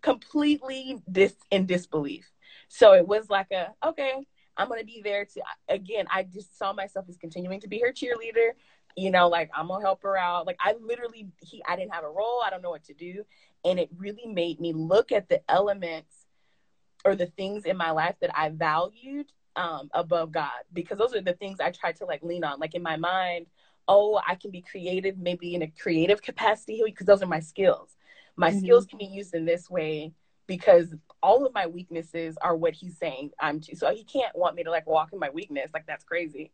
completely 0.00 1.02
dis 1.10 1.34
in 1.50 1.66
disbelief. 1.66 2.30
So 2.68 2.94
it 2.94 3.06
was 3.06 3.28
like 3.28 3.50
a 3.52 3.72
okay, 3.86 4.14
I'm 4.56 4.68
gonna 4.68 4.84
be 4.84 5.02
there 5.02 5.24
to 5.24 5.42
again. 5.68 6.06
I 6.10 6.24
just 6.24 6.58
saw 6.58 6.72
myself 6.72 7.06
as 7.08 7.16
continuing 7.16 7.60
to 7.60 7.68
be 7.68 7.80
her 7.80 7.92
cheerleader. 7.92 8.50
You 8.96 9.10
know, 9.10 9.28
like 9.28 9.50
I'm 9.54 9.68
gonna 9.68 9.84
help 9.84 10.02
her 10.02 10.16
out. 10.16 10.46
Like 10.46 10.58
I 10.60 10.74
literally, 10.80 11.28
he, 11.40 11.62
I 11.66 11.76
didn't 11.76 11.94
have 11.94 12.04
a 12.04 12.08
role. 12.10 12.42
I 12.44 12.50
don't 12.50 12.62
know 12.62 12.70
what 12.70 12.84
to 12.84 12.94
do, 12.94 13.24
and 13.64 13.78
it 13.78 13.90
really 13.96 14.26
made 14.26 14.60
me 14.60 14.72
look 14.72 15.12
at 15.12 15.28
the 15.28 15.40
elements 15.50 16.21
or 17.04 17.16
the 17.16 17.26
things 17.26 17.64
in 17.64 17.76
my 17.76 17.90
life 17.90 18.14
that 18.20 18.36
I 18.36 18.50
valued 18.50 19.32
um, 19.56 19.90
above 19.92 20.32
God, 20.32 20.50
because 20.72 20.98
those 20.98 21.14
are 21.14 21.20
the 21.20 21.34
things 21.34 21.60
I 21.60 21.70
tried 21.70 21.96
to 21.96 22.04
like 22.06 22.22
lean 22.22 22.44
on. 22.44 22.58
Like 22.58 22.74
in 22.74 22.82
my 22.82 22.96
mind, 22.96 23.46
oh, 23.88 24.20
I 24.26 24.34
can 24.34 24.50
be 24.50 24.62
creative, 24.62 25.18
maybe 25.18 25.54
in 25.54 25.62
a 25.62 25.66
creative 25.68 26.22
capacity, 26.22 26.82
because 26.84 27.06
those 27.06 27.22
are 27.22 27.26
my 27.26 27.40
skills. 27.40 27.96
My 28.36 28.50
mm-hmm. 28.50 28.60
skills 28.60 28.86
can 28.86 28.98
be 28.98 29.04
used 29.04 29.34
in 29.34 29.44
this 29.44 29.68
way 29.68 30.12
because 30.46 30.94
all 31.22 31.46
of 31.46 31.54
my 31.54 31.66
weaknesses 31.66 32.36
are 32.42 32.56
what 32.56 32.74
he's 32.74 32.98
saying 32.98 33.30
I'm 33.40 33.60
to. 33.60 33.76
So 33.76 33.90
he 33.94 34.04
can't 34.04 34.36
want 34.36 34.56
me 34.56 34.64
to 34.64 34.70
like 34.70 34.86
walk 34.86 35.12
in 35.12 35.18
my 35.18 35.30
weakness. 35.30 35.70
Like 35.72 35.86
that's 35.86 36.04
crazy. 36.04 36.50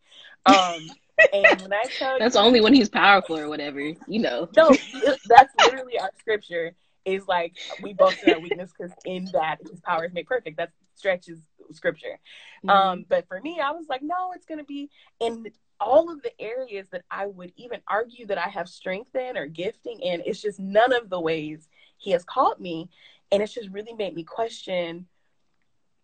Um, 0.46 0.88
and 1.32 1.62
when 1.62 1.72
I 1.72 1.84
tell 1.96 2.18
that's 2.18 2.34
you, 2.34 2.40
only 2.40 2.60
when 2.60 2.74
he's 2.74 2.88
powerful 2.88 3.38
or 3.38 3.48
whatever, 3.48 3.80
you 3.80 4.18
know. 4.18 4.48
No, 4.56 4.70
that's 5.26 5.52
literally 5.60 5.98
our 5.98 6.10
scripture. 6.18 6.74
Is 7.08 7.26
like 7.26 7.56
we 7.82 7.92
both 7.92 8.22
in 8.24 8.34
our 8.34 8.40
weakness 8.40 8.72
because 8.76 8.92
in 9.04 9.28
that 9.32 9.58
his 9.68 9.80
power 9.80 10.04
is 10.04 10.12
made 10.12 10.26
perfect. 10.26 10.56
That 10.56 10.70
stretches 10.94 11.40
scripture. 11.72 12.18
Mm-hmm. 12.64 12.70
Um, 12.70 13.04
but 13.08 13.26
for 13.28 13.40
me, 13.40 13.60
I 13.62 13.70
was 13.70 13.86
like, 13.88 14.02
no, 14.02 14.32
it's 14.34 14.46
gonna 14.46 14.64
be 14.64 14.90
in 15.20 15.50
all 15.80 16.10
of 16.10 16.22
the 16.22 16.40
areas 16.40 16.88
that 16.90 17.04
I 17.10 17.26
would 17.26 17.52
even 17.56 17.80
argue 17.86 18.26
that 18.26 18.38
I 18.38 18.48
have 18.48 18.68
strength 18.68 19.14
in 19.14 19.36
or 19.36 19.46
gifting 19.46 20.00
in. 20.00 20.22
It's 20.26 20.42
just 20.42 20.58
none 20.58 20.92
of 20.92 21.08
the 21.08 21.20
ways 21.20 21.68
he 21.98 22.10
has 22.12 22.24
called 22.24 22.58
me 22.58 22.90
and 23.30 23.42
it's 23.42 23.54
just 23.54 23.70
really 23.70 23.92
made 23.92 24.14
me 24.14 24.24
question 24.24 25.06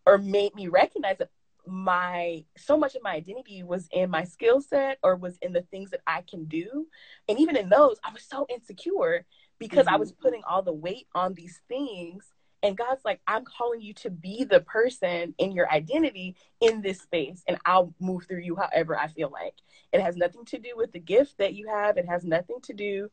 or 0.06 0.18
made 0.18 0.54
me 0.54 0.68
recognize 0.68 1.18
that 1.18 1.30
my 1.66 2.44
so 2.58 2.76
much 2.76 2.94
of 2.94 3.02
my 3.02 3.12
identity 3.12 3.62
was 3.62 3.88
in 3.90 4.10
my 4.10 4.24
skill 4.24 4.60
set 4.60 4.98
or 5.02 5.16
was 5.16 5.38
in 5.40 5.54
the 5.54 5.62
things 5.62 5.90
that 5.90 6.02
I 6.06 6.22
can 6.22 6.44
do. 6.44 6.86
And 7.26 7.38
even 7.38 7.56
in 7.56 7.70
those, 7.70 7.96
I 8.04 8.12
was 8.12 8.22
so 8.22 8.46
insecure 8.50 9.24
because 9.58 9.86
mm-hmm. 9.86 9.94
I 9.94 9.98
was 9.98 10.12
putting 10.12 10.42
all 10.48 10.62
the 10.62 10.72
weight 10.72 11.06
on 11.14 11.34
these 11.34 11.60
things. 11.68 12.24
And 12.62 12.78
God's 12.78 13.04
like, 13.04 13.20
I'm 13.26 13.44
calling 13.44 13.82
you 13.82 13.92
to 13.94 14.10
be 14.10 14.44
the 14.44 14.60
person 14.60 15.34
in 15.36 15.52
your 15.52 15.70
identity 15.70 16.34
in 16.62 16.80
this 16.80 16.98
space, 17.00 17.42
and 17.46 17.58
I'll 17.66 17.92
move 18.00 18.24
through 18.26 18.40
you 18.40 18.56
however 18.56 18.98
I 18.98 19.08
feel 19.08 19.30
like. 19.30 19.54
It 19.92 20.00
has 20.00 20.16
nothing 20.16 20.46
to 20.46 20.58
do 20.58 20.70
with 20.74 20.90
the 20.92 20.98
gift 20.98 21.36
that 21.38 21.52
you 21.52 21.68
have. 21.68 21.98
It 21.98 22.08
has 22.08 22.24
nothing 22.24 22.60
to 22.62 22.72
do 22.72 23.10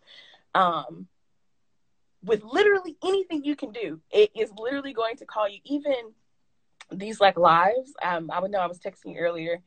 um, 0.56 1.08
with 2.24 2.44
literally 2.44 2.96
anything 3.04 3.44
you 3.44 3.58
can 3.58 3.72
do. 3.72 4.00
It 4.10 4.32
is 4.36 4.52
literally 4.58 4.94
going 4.94 5.18
to 5.18 5.26
call 5.26 5.50
you 5.50 5.60
even 5.66 6.14
these 6.92 7.20
like 7.20 7.38
lives. 7.38 7.94
Um, 8.02 8.30
I 8.32 8.40
would 8.40 8.52
know 8.52 8.60
I 8.60 8.68
was 8.68 8.80
texting 8.80 9.16
you 9.16 9.20
earlier. 9.20 9.62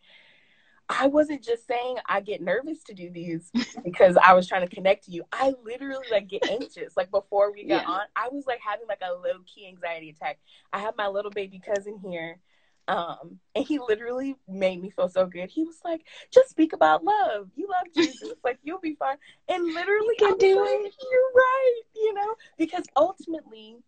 I 0.89 1.07
wasn't 1.07 1.43
just 1.43 1.67
saying 1.67 1.97
I 2.07 2.21
get 2.21 2.43
nervous 2.43 2.83
to 2.85 2.95
do 2.95 3.11
these 3.11 3.51
because 3.85 4.17
I 4.23 4.35
was 4.35 4.47
trying 4.47 4.69
to 4.69 4.75
connect 4.75 5.05
to 5.05 5.13
you. 5.13 5.25
I 5.33 5.55
literally 5.65 6.07
like 6.11 6.29
get 6.29 6.49
anxious. 6.49 6.97
Like 6.97 7.11
before 7.11 7.53
we 7.53 7.67
got 7.67 7.83
yeah. 7.83 7.89
on, 7.89 8.03
I 8.15 8.29
was 8.31 8.47
like 8.47 8.61
having 8.61 8.87
like 8.87 9.01
a 9.03 9.13
low 9.13 9.41
key 9.47 9.67
anxiety 9.67 10.11
attack. 10.11 10.39
I 10.73 10.81
have 10.81 10.97
my 10.97 11.09
little 11.09 11.31
baby 11.31 11.61
cousin 11.65 11.99
here 12.05 12.39
um, 12.87 13.39
and 13.55 13.65
he 13.65 13.79
literally 13.79 14.37
made 14.47 14.81
me 14.81 14.91
feel 14.91 15.09
so 15.09 15.27
good. 15.27 15.51
He 15.51 15.65
was 15.65 15.81
like, 15.85 16.07
just 16.31 16.51
speak 16.51 16.73
about 16.73 17.05
love. 17.05 17.49
You 17.55 17.69
love 17.69 17.87
Jesus. 17.95 18.33
like, 18.45 18.59
you'll 18.63 18.81
be 18.81 18.95
fine. 18.95 19.17
And 19.49 19.65
literally, 19.65 20.15
you 20.19 20.29
can 20.29 20.39
do 20.39 20.61
like, 20.61 20.87
it. 20.87 20.95
You're 21.11 21.33
right. 21.35 21.81
You 21.95 22.15
know, 22.15 22.35
because 22.59 22.85
ultimately, 22.97 23.79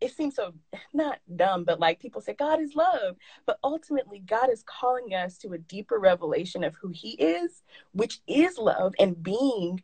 it 0.00 0.12
seems 0.12 0.36
so 0.36 0.54
not 0.92 1.18
dumb, 1.36 1.64
but 1.64 1.80
like 1.80 2.00
people 2.00 2.20
say, 2.20 2.34
God 2.34 2.60
is 2.60 2.74
love. 2.74 3.16
But 3.46 3.58
ultimately, 3.62 4.20
God 4.20 4.50
is 4.50 4.64
calling 4.66 5.14
us 5.14 5.38
to 5.38 5.52
a 5.52 5.58
deeper 5.58 5.98
revelation 5.98 6.64
of 6.64 6.74
who 6.80 6.88
He 6.88 7.10
is, 7.10 7.62
which 7.92 8.20
is 8.26 8.58
love 8.58 8.94
and 8.98 9.22
being 9.22 9.82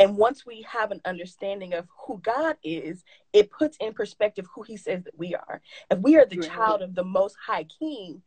and 0.00 0.16
once 0.16 0.44
we 0.44 0.62
have 0.62 0.90
an 0.90 1.00
understanding 1.04 1.72
of 1.72 1.86
who 2.06 2.18
God 2.18 2.56
is, 2.64 3.04
it 3.32 3.50
puts 3.50 3.76
in 3.78 3.92
perspective 3.92 4.46
who 4.54 4.62
He 4.62 4.76
says 4.76 5.04
that 5.04 5.16
we 5.18 5.34
are. 5.34 5.60
If 5.90 6.00
we 6.00 6.16
are 6.16 6.26
the 6.26 6.38
right. 6.38 6.50
child 6.50 6.82
of 6.82 6.94
the 6.94 7.04
Most 7.04 7.36
High 7.44 7.64
King, 7.64 8.22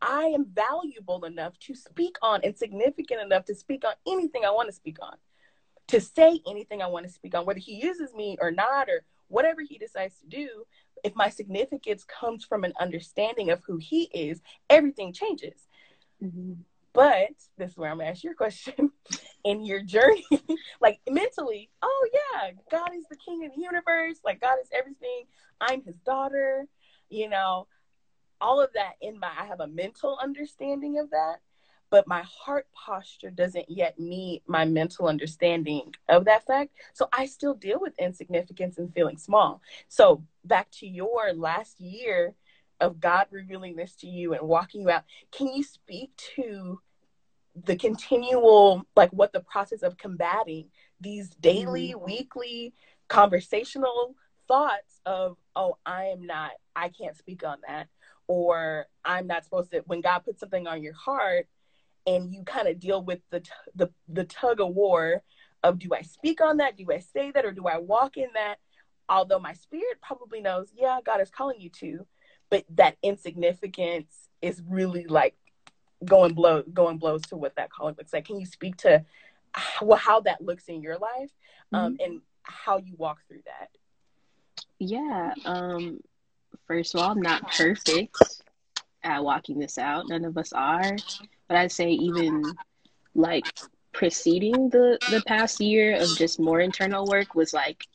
I 0.00 0.24
am 0.24 0.46
valuable 0.46 1.24
enough 1.26 1.58
to 1.60 1.74
speak 1.74 2.16
on 2.22 2.40
and 2.42 2.56
significant 2.56 3.20
enough 3.20 3.44
to 3.46 3.54
speak 3.54 3.84
on 3.84 3.92
anything 4.06 4.44
I 4.46 4.50
want 4.50 4.70
to 4.70 4.74
speak 4.74 4.96
on, 5.02 5.16
to 5.88 6.00
say 6.00 6.40
anything 6.48 6.80
I 6.80 6.86
want 6.86 7.06
to 7.06 7.12
speak 7.12 7.34
on, 7.34 7.44
whether 7.44 7.60
He 7.60 7.74
uses 7.74 8.14
me 8.14 8.38
or 8.40 8.50
not, 8.50 8.88
or 8.88 9.04
whatever 9.30 9.62
He 9.62 9.78
decides 9.78 10.18
to 10.20 10.26
do. 10.26 10.64
If 11.02 11.14
my 11.14 11.30
significance 11.30 12.04
comes 12.04 12.44
from 12.44 12.64
an 12.64 12.74
understanding 12.78 13.50
of 13.50 13.62
who 13.66 13.78
He 13.78 14.04
is, 14.12 14.42
everything 14.68 15.12
changes. 15.12 15.66
Mm-hmm. 16.22 16.52
But 16.92 17.30
this 17.56 17.70
is 17.70 17.76
where 17.76 17.90
I'm 17.90 17.98
gonna 17.98 18.10
ask 18.10 18.24
your 18.24 18.34
question. 18.34 18.90
In 19.42 19.64
your 19.64 19.80
journey, 19.82 20.26
like 20.82 21.00
mentally, 21.08 21.70
oh 21.80 22.08
yeah, 22.12 22.50
God 22.70 22.90
is 22.94 23.06
the 23.08 23.16
king 23.16 23.46
of 23.46 23.52
the 23.54 23.62
universe, 23.62 24.18
like 24.22 24.38
God 24.38 24.56
is 24.60 24.68
everything. 24.70 25.24
I'm 25.62 25.82
his 25.82 25.96
daughter, 26.04 26.66
you 27.08 27.30
know, 27.30 27.66
all 28.38 28.60
of 28.60 28.70
that 28.74 28.92
in 29.00 29.18
my 29.18 29.30
I 29.38 29.46
have 29.46 29.60
a 29.60 29.66
mental 29.66 30.18
understanding 30.22 30.98
of 30.98 31.08
that, 31.10 31.36
but 31.90 32.06
my 32.06 32.22
heart 32.22 32.66
posture 32.72 33.30
doesn't 33.30 33.68
yet 33.68 33.98
meet 33.98 34.42
my 34.46 34.64
mental 34.64 35.08
understanding 35.08 35.92
of 36.08 36.24
that 36.24 36.46
fact. 36.46 36.70
So 36.94 37.08
I 37.12 37.26
still 37.26 37.54
deal 37.54 37.80
with 37.80 37.98
insignificance 37.98 38.78
and 38.78 38.94
feeling 38.94 39.18
small. 39.18 39.60
So 39.88 40.22
back 40.44 40.70
to 40.78 40.86
your 40.86 41.32
last 41.34 41.80
year 41.80 42.34
of 42.80 43.00
God 43.00 43.26
revealing 43.30 43.76
this 43.76 43.94
to 43.96 44.06
you 44.06 44.32
and 44.32 44.48
walking 44.48 44.82
you 44.82 44.90
out, 44.90 45.04
can 45.32 45.48
you 45.48 45.62
speak 45.62 46.16
to 46.36 46.80
the 47.64 47.76
continual, 47.76 48.86
like 48.96 49.10
what 49.10 49.32
the 49.32 49.40
process 49.40 49.82
of 49.82 49.98
combating 49.98 50.68
these 51.00 51.28
daily, 51.30 51.92
mm-hmm. 51.94 52.04
weekly, 52.04 52.72
conversational 53.08 54.14
thoughts 54.46 55.00
of, 55.04 55.36
oh, 55.56 55.76
I 55.84 56.04
am 56.04 56.24
not, 56.24 56.52
I 56.76 56.88
can't 56.88 57.16
speak 57.16 57.44
on 57.44 57.58
that, 57.66 57.88
or 58.28 58.86
I'm 59.04 59.26
not 59.26 59.44
supposed 59.44 59.72
to, 59.72 59.80
when 59.86 60.00
God 60.00 60.20
puts 60.20 60.40
something 60.40 60.66
on 60.66 60.82
your 60.82 60.94
heart 60.94 61.48
and 62.06 62.32
you 62.32 62.42
kind 62.44 62.68
of 62.68 62.80
deal 62.80 63.02
with 63.02 63.20
the, 63.30 63.42
the, 63.74 63.90
the 64.08 64.24
tug 64.24 64.60
of 64.60 64.68
war 64.68 65.22
of, 65.62 65.78
do 65.78 65.90
I 65.94 66.02
speak 66.02 66.40
on 66.40 66.58
that? 66.58 66.76
Do 66.76 66.86
I 66.90 66.98
say 66.98 67.30
that? 67.32 67.44
Or 67.44 67.52
do 67.52 67.66
I 67.66 67.78
walk 67.78 68.16
in 68.16 68.28
that? 68.34 68.56
Although 69.08 69.40
my 69.40 69.52
spirit 69.52 69.98
probably 70.02 70.40
knows, 70.40 70.72
yeah, 70.74 70.98
God 71.04 71.20
is 71.20 71.30
calling 71.30 71.60
you 71.60 71.68
to, 71.70 72.06
but 72.48 72.64
that 72.76 72.96
insignificance 73.02 74.28
is 74.40 74.62
really 74.66 75.04
like 75.04 75.36
going 76.04 76.32
blow 76.32 76.62
going 76.72 76.96
blows 76.96 77.22
to 77.22 77.36
what 77.36 77.56
that 77.56 77.70
calling 77.70 77.94
looks 77.98 78.12
like. 78.12 78.24
Can 78.24 78.40
you 78.40 78.46
speak 78.46 78.76
to 78.78 79.04
how, 79.52 79.94
how 79.94 80.20
that 80.20 80.40
looks 80.40 80.64
in 80.68 80.80
your 80.80 80.96
life 80.96 81.30
um, 81.72 81.94
mm-hmm. 81.94 82.04
and 82.04 82.20
how 82.42 82.78
you 82.78 82.94
walk 82.96 83.18
through 83.28 83.42
that? 83.46 83.68
Yeah. 84.78 85.34
Um, 85.44 86.00
first 86.66 86.94
of 86.94 87.00
all, 87.00 87.10
I'm 87.10 87.20
not 87.20 87.52
perfect 87.52 88.42
at 89.02 89.22
walking 89.22 89.58
this 89.58 89.76
out. 89.76 90.08
None 90.08 90.24
of 90.24 90.38
us 90.38 90.52
are. 90.52 90.96
But 91.50 91.58
I'd 91.58 91.72
say 91.72 91.92
even 91.92 92.58
like 93.16 93.54
preceding 93.92 94.70
the 94.70 95.00
the 95.10 95.22
past 95.22 95.60
year 95.60 96.00
of 96.00 96.16
just 96.16 96.40
more 96.40 96.62
internal 96.62 97.08
work 97.08 97.36
was 97.36 97.54
like 97.54 97.88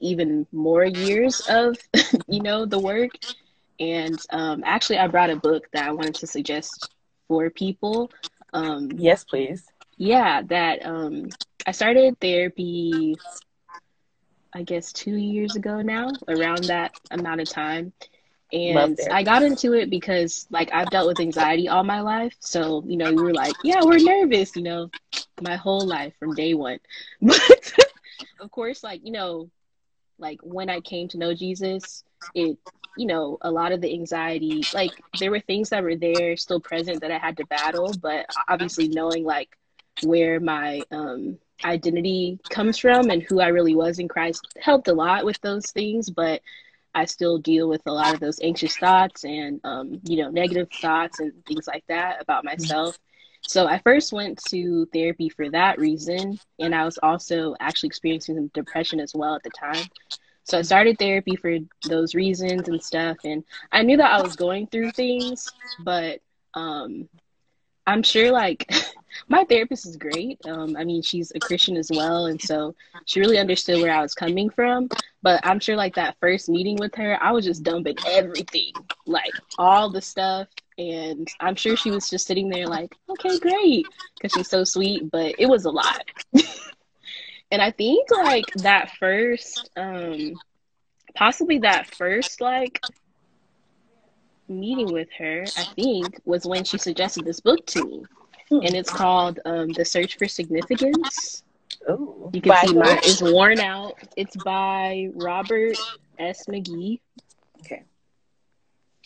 even 0.00 0.46
more 0.52 0.86
years 0.86 1.40
of 1.48 1.78
you 2.28 2.42
know 2.42 2.66
the 2.66 2.80
work 2.80 3.12
and 3.80 4.24
um, 4.30 4.62
actually, 4.66 4.98
I 4.98 5.08
brought 5.08 5.30
a 5.30 5.36
book 5.36 5.68
that 5.72 5.88
I 5.88 5.92
wanted 5.92 6.16
to 6.16 6.26
suggest 6.26 6.90
for 7.28 7.50
people. 7.50 8.10
Um, 8.52 8.90
yes, 8.96 9.24
please. 9.24 9.66
Yeah, 9.96 10.42
that 10.48 10.84
um, 10.84 11.30
I 11.66 11.72
started 11.72 12.18
therapy, 12.20 13.16
I 14.52 14.62
guess, 14.62 14.92
two 14.92 15.14
years 15.14 15.56
ago 15.56 15.82
now, 15.82 16.18
around 16.26 16.68
that 16.68 16.92
amount 17.10 17.40
of 17.40 17.48
time. 17.48 17.92
And 18.52 18.98
I 19.10 19.22
got 19.22 19.42
into 19.42 19.74
it 19.74 19.90
because, 19.90 20.46
like, 20.50 20.70
I've 20.72 20.90
dealt 20.90 21.06
with 21.06 21.20
anxiety 21.20 21.68
all 21.68 21.84
my 21.84 22.00
life. 22.00 22.34
So, 22.40 22.82
you 22.86 22.96
know, 22.96 23.10
you 23.10 23.22
were 23.22 23.34
like, 23.34 23.54
yeah, 23.62 23.82
we're 23.82 23.98
nervous, 23.98 24.56
you 24.56 24.62
know, 24.62 24.90
my 25.42 25.56
whole 25.56 25.86
life 25.86 26.14
from 26.18 26.34
day 26.34 26.54
one. 26.54 26.78
But 27.20 27.72
of 28.40 28.50
course, 28.50 28.82
like, 28.82 29.04
you 29.04 29.12
know, 29.12 29.50
like 30.18 30.40
when 30.42 30.70
I 30.70 30.80
came 30.80 31.08
to 31.08 31.18
know 31.18 31.34
Jesus, 31.34 32.04
it 32.34 32.58
you 32.98 33.06
know, 33.06 33.38
a 33.42 33.50
lot 33.50 33.70
of 33.70 33.80
the 33.80 33.92
anxiety, 33.92 34.64
like 34.74 34.90
there 35.20 35.30
were 35.30 35.40
things 35.40 35.70
that 35.70 35.84
were 35.84 35.94
there 35.94 36.36
still 36.36 36.60
present 36.60 37.00
that 37.00 37.12
I 37.12 37.18
had 37.18 37.36
to 37.36 37.46
battle, 37.46 37.94
but 38.02 38.26
obviously 38.48 38.88
knowing 38.88 39.24
like 39.24 39.56
where 40.02 40.40
my 40.40 40.82
um, 40.90 41.38
identity 41.64 42.40
comes 42.50 42.76
from 42.76 43.08
and 43.08 43.22
who 43.22 43.40
I 43.40 43.48
really 43.48 43.76
was 43.76 44.00
in 44.00 44.08
Christ 44.08 44.44
helped 44.60 44.88
a 44.88 44.92
lot 44.92 45.24
with 45.24 45.40
those 45.42 45.70
things, 45.70 46.10
but 46.10 46.42
I 46.98 47.04
still 47.04 47.38
deal 47.38 47.68
with 47.68 47.82
a 47.86 47.92
lot 47.92 48.14
of 48.14 48.20
those 48.20 48.40
anxious 48.42 48.76
thoughts 48.76 49.24
and 49.24 49.60
um, 49.64 50.00
you 50.04 50.16
know, 50.16 50.30
negative 50.30 50.68
thoughts 50.70 51.20
and 51.20 51.32
things 51.46 51.68
like 51.68 51.84
that 51.88 52.20
about 52.20 52.44
myself. 52.44 52.98
So 53.42 53.66
I 53.66 53.78
first 53.78 54.12
went 54.12 54.42
to 54.48 54.86
therapy 54.92 55.28
for 55.28 55.48
that 55.50 55.78
reason, 55.78 56.38
and 56.58 56.74
I 56.74 56.84
was 56.84 56.98
also 56.98 57.54
actually 57.60 57.86
experiencing 57.86 58.34
some 58.34 58.48
depression 58.48 58.98
as 59.00 59.14
well 59.14 59.36
at 59.36 59.44
the 59.44 59.50
time. 59.50 59.84
So 60.42 60.58
I 60.58 60.62
started 60.62 60.98
therapy 60.98 61.36
for 61.36 61.56
those 61.84 62.14
reasons 62.14 62.68
and 62.68 62.82
stuff, 62.82 63.18
and 63.24 63.44
I 63.70 63.82
knew 63.82 63.96
that 63.96 64.12
I 64.12 64.20
was 64.20 64.34
going 64.34 64.66
through 64.66 64.90
things, 64.90 65.50
but 65.84 66.20
um, 66.54 67.08
I'm 67.86 68.02
sure 68.02 68.32
like 68.32 68.70
my 69.28 69.44
therapist 69.44 69.86
is 69.86 69.96
great. 69.96 70.38
Um, 70.46 70.76
I 70.76 70.84
mean, 70.84 71.02
she's 71.02 71.32
a 71.34 71.38
Christian 71.38 71.76
as 71.76 71.90
well, 71.92 72.26
and 72.26 72.40
so 72.40 72.74
she 73.06 73.20
really 73.20 73.38
understood 73.38 73.80
where 73.80 73.94
I 73.94 74.02
was 74.02 74.14
coming 74.14 74.50
from. 74.50 74.88
But 75.22 75.40
I'm 75.44 75.60
sure 75.60 75.76
like 75.76 75.94
that 75.94 76.16
first 76.20 76.48
meeting 76.48 76.76
with 76.76 76.94
her, 76.94 77.22
I 77.22 77.32
was 77.32 77.44
just 77.44 77.62
dumping 77.62 77.96
everything, 78.06 78.72
like 79.06 79.32
all 79.58 79.90
the 79.90 80.00
stuff 80.02 80.48
and 80.78 81.28
I'm 81.40 81.56
sure 81.56 81.76
she 81.76 81.90
was 81.90 82.08
just 82.08 82.26
sitting 82.26 82.48
there 82.48 82.66
like, 82.66 82.94
okay, 83.10 83.38
great, 83.38 83.84
because 84.14 84.32
she's 84.32 84.48
so 84.48 84.62
sweet, 84.64 85.10
but 85.10 85.34
it 85.38 85.46
was 85.46 85.64
a 85.64 85.70
lot. 85.70 86.04
and 87.50 87.60
I 87.60 87.72
think 87.72 88.08
like 88.10 88.46
that 88.58 88.92
first, 88.98 89.70
um, 89.76 90.34
possibly 91.14 91.58
that 91.58 91.92
first 91.94 92.40
like 92.40 92.80
meeting 94.48 94.92
with 94.92 95.08
her, 95.18 95.44
I 95.56 95.64
think 95.74 96.20
was 96.24 96.46
when 96.46 96.62
she 96.62 96.78
suggested 96.78 97.24
this 97.24 97.40
book 97.40 97.66
to 97.66 97.84
me, 97.84 98.04
and 98.50 98.74
it's 98.74 98.90
called 98.90 99.40
um, 99.44 99.68
"The 99.68 99.84
Search 99.84 100.16
for 100.18 100.28
Significance." 100.28 101.42
Ooh, 101.90 102.30
you 102.32 102.40
can 102.40 102.66
see 102.66 102.74
mine 102.74 103.00
is 103.04 103.22
worn 103.22 103.60
out. 103.60 103.94
It's 104.16 104.36
by 104.36 105.08
Robert 105.14 105.76
S. 106.18 106.46
McGee. 106.46 107.00
Okay. 107.60 107.82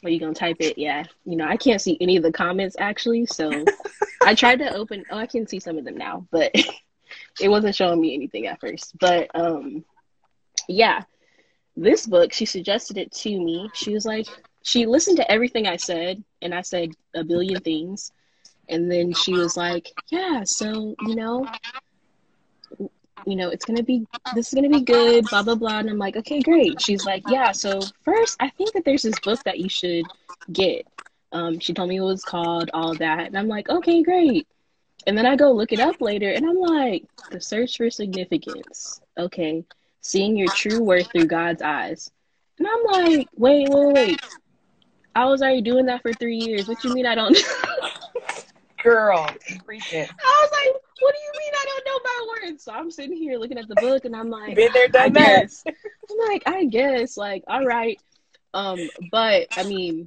Are 0.04 0.10
you 0.10 0.18
gonna 0.18 0.34
type 0.34 0.56
it? 0.60 0.78
Yeah. 0.78 1.04
You 1.24 1.36
know, 1.36 1.46
I 1.46 1.56
can't 1.56 1.80
see 1.80 1.96
any 2.00 2.16
of 2.16 2.22
the 2.22 2.32
comments 2.32 2.76
actually, 2.78 3.26
so 3.26 3.64
I 4.22 4.34
tried 4.34 4.58
to 4.58 4.74
open. 4.74 5.04
Oh, 5.10 5.18
I 5.18 5.26
can 5.26 5.46
see 5.46 5.60
some 5.60 5.78
of 5.78 5.84
them 5.84 5.96
now, 5.96 6.26
but 6.30 6.52
it 7.40 7.48
wasn't 7.48 7.76
showing 7.76 8.00
me 8.00 8.14
anything 8.14 8.46
at 8.46 8.60
first. 8.60 8.98
But 8.98 9.30
um, 9.34 9.84
yeah, 10.68 11.02
this 11.76 12.06
book 12.06 12.32
she 12.32 12.46
suggested 12.46 12.98
it 12.98 13.12
to 13.12 13.30
me. 13.30 13.70
She 13.74 13.92
was 13.92 14.04
like, 14.04 14.26
she 14.62 14.86
listened 14.86 15.18
to 15.18 15.30
everything 15.30 15.66
I 15.66 15.76
said, 15.76 16.22
and 16.40 16.54
I 16.54 16.62
said 16.62 16.90
a 17.14 17.24
billion 17.24 17.60
things, 17.60 18.12
and 18.68 18.90
then 18.90 19.12
she 19.12 19.32
was 19.34 19.56
like, 19.56 19.92
yeah, 20.10 20.42
so 20.44 20.94
you 21.06 21.14
know, 21.14 21.46
you 23.26 23.36
know, 23.36 23.48
it's 23.50 23.64
gonna 23.64 23.82
be 23.82 24.06
this 24.34 24.48
is 24.48 24.54
gonna 24.54 24.68
be 24.68 24.80
good, 24.82 25.26
blah 25.28 25.42
blah 25.42 25.54
blah. 25.54 25.78
And 25.78 25.90
I'm 25.90 25.98
like, 25.98 26.16
okay, 26.16 26.40
great. 26.40 26.80
She's 26.80 27.04
like, 27.04 27.22
yeah. 27.28 27.52
So 27.52 27.80
first, 28.04 28.36
I 28.40 28.48
think 28.50 28.72
that 28.74 28.84
there's 28.84 29.02
this 29.02 29.18
book 29.20 29.42
that 29.44 29.58
you 29.58 29.68
should 29.68 30.04
get. 30.52 30.86
Um, 31.32 31.58
she 31.58 31.72
told 31.72 31.88
me 31.88 31.96
it 31.96 32.02
was 32.02 32.24
called 32.24 32.70
all 32.74 32.94
that, 32.94 33.26
and 33.26 33.38
I'm 33.38 33.48
like, 33.48 33.68
okay, 33.68 34.02
great. 34.02 34.46
And 35.06 35.16
then 35.18 35.26
I 35.26 35.34
go 35.34 35.52
look 35.52 35.72
it 35.72 35.80
up 35.80 36.00
later, 36.00 36.30
and 36.30 36.46
I'm 36.46 36.58
like, 36.58 37.04
the 37.30 37.40
search 37.40 37.76
for 37.76 37.90
significance. 37.90 39.00
Okay, 39.18 39.64
seeing 40.00 40.36
your 40.36 40.48
true 40.48 40.82
worth 40.82 41.10
through 41.10 41.26
God's 41.26 41.62
eyes. 41.62 42.10
And 42.58 42.68
I'm 42.68 42.84
like, 42.84 43.28
wait, 43.36 43.68
wait, 43.70 43.92
wait. 43.94 44.20
I 45.14 45.24
was 45.26 45.42
already 45.42 45.62
doing 45.62 45.86
that 45.86 46.02
for 46.02 46.12
three 46.12 46.36
years. 46.36 46.68
What 46.68 46.84
you 46.84 46.94
mean 46.94 47.06
I 47.06 47.14
don't? 47.14 47.36
Girl, 48.82 49.26
preach 49.64 49.92
it. 49.92 50.10
I 50.10 50.40
was 50.42 50.50
like, 50.52 50.82
what 51.00 51.14
do 51.14 51.20
you 51.20 51.32
mean 51.38 51.52
I 51.54 51.64
don't 51.66 51.86
know 51.86 52.00
my 52.04 52.48
words? 52.48 52.64
So 52.64 52.72
I'm 52.72 52.90
sitting 52.90 53.16
here 53.16 53.38
looking 53.38 53.58
at 53.58 53.68
the 53.68 53.76
book 53.76 54.04
and 54.04 54.14
I'm 54.14 54.30
like, 54.30 54.56
been 54.56 54.72
there, 54.72 54.88
done 54.88 55.12
that. 55.14 55.52
I'm 55.66 56.28
like, 56.28 56.42
I 56.46 56.64
guess, 56.66 57.16
like, 57.16 57.44
all 57.46 57.64
right. 57.64 58.00
Um, 58.54 58.90
but 59.10 59.48
I 59.56 59.62
mean, 59.62 60.06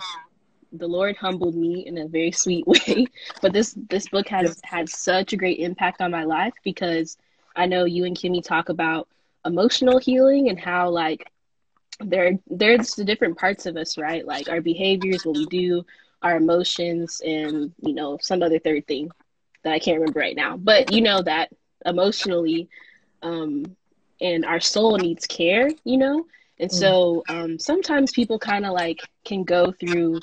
the 0.72 0.88
Lord 0.88 1.16
humbled 1.16 1.56
me 1.56 1.86
in 1.86 1.98
a 1.98 2.08
very 2.08 2.32
sweet 2.32 2.68
way. 2.68 3.08
But 3.42 3.54
this 3.54 3.76
this 3.90 4.08
book 4.08 4.28
has 4.30 4.60
had 4.64 4.90
such 4.90 5.34
a 5.34 5.38
great 5.38 5.60
impact 5.60 6.02
on 6.02 6.12
my 6.12 6.24
life 6.24 6.54
because 6.64 7.18
I 7.56 7.66
know 7.66 7.86
you 7.86 8.06
and 8.06 8.16
Kimmy 8.16 8.44
talk 8.44 8.70
about 8.70 9.08
emotional 9.46 10.00
healing 10.00 10.50
and 10.50 10.60
how 10.60 10.90
like 10.90 11.32
there 12.00 12.38
there's 12.50 12.96
the 12.96 13.06
different 13.06 13.38
parts 13.38 13.66
of 13.66 13.78
us, 13.78 13.98
right? 13.98 14.26
Like 14.26 14.50
our 14.50 14.62
behaviors, 14.62 15.26
what 15.26 15.36
we 15.36 15.46
do, 15.46 15.86
our 16.26 16.38
emotions, 16.38 17.22
and 17.24 17.72
you 17.82 17.94
know 17.94 18.18
some 18.22 18.42
other 18.44 18.60
third 18.60 18.88
thing 18.88 19.12
that 19.64 19.74
I 19.74 19.80
can't 19.80 20.00
remember 20.00 20.20
right 20.20 20.36
now. 20.36 20.58
But 20.58 20.92
you 20.92 21.02
know 21.02 21.22
that 21.22 21.52
emotionally, 21.86 22.68
um, 23.22 23.76
and 24.22 24.46
our 24.46 24.60
soul 24.60 24.98
needs 24.98 25.28
care, 25.28 25.70
you 25.84 25.98
know? 25.98 26.26
And 26.60 26.72
so 26.72 27.24
um, 27.30 27.60
sometimes 27.60 28.12
people 28.12 28.40
kind 28.40 28.66
of 28.66 28.74
like 28.74 29.02
can 29.26 29.44
go 29.44 29.72
through 29.72 30.20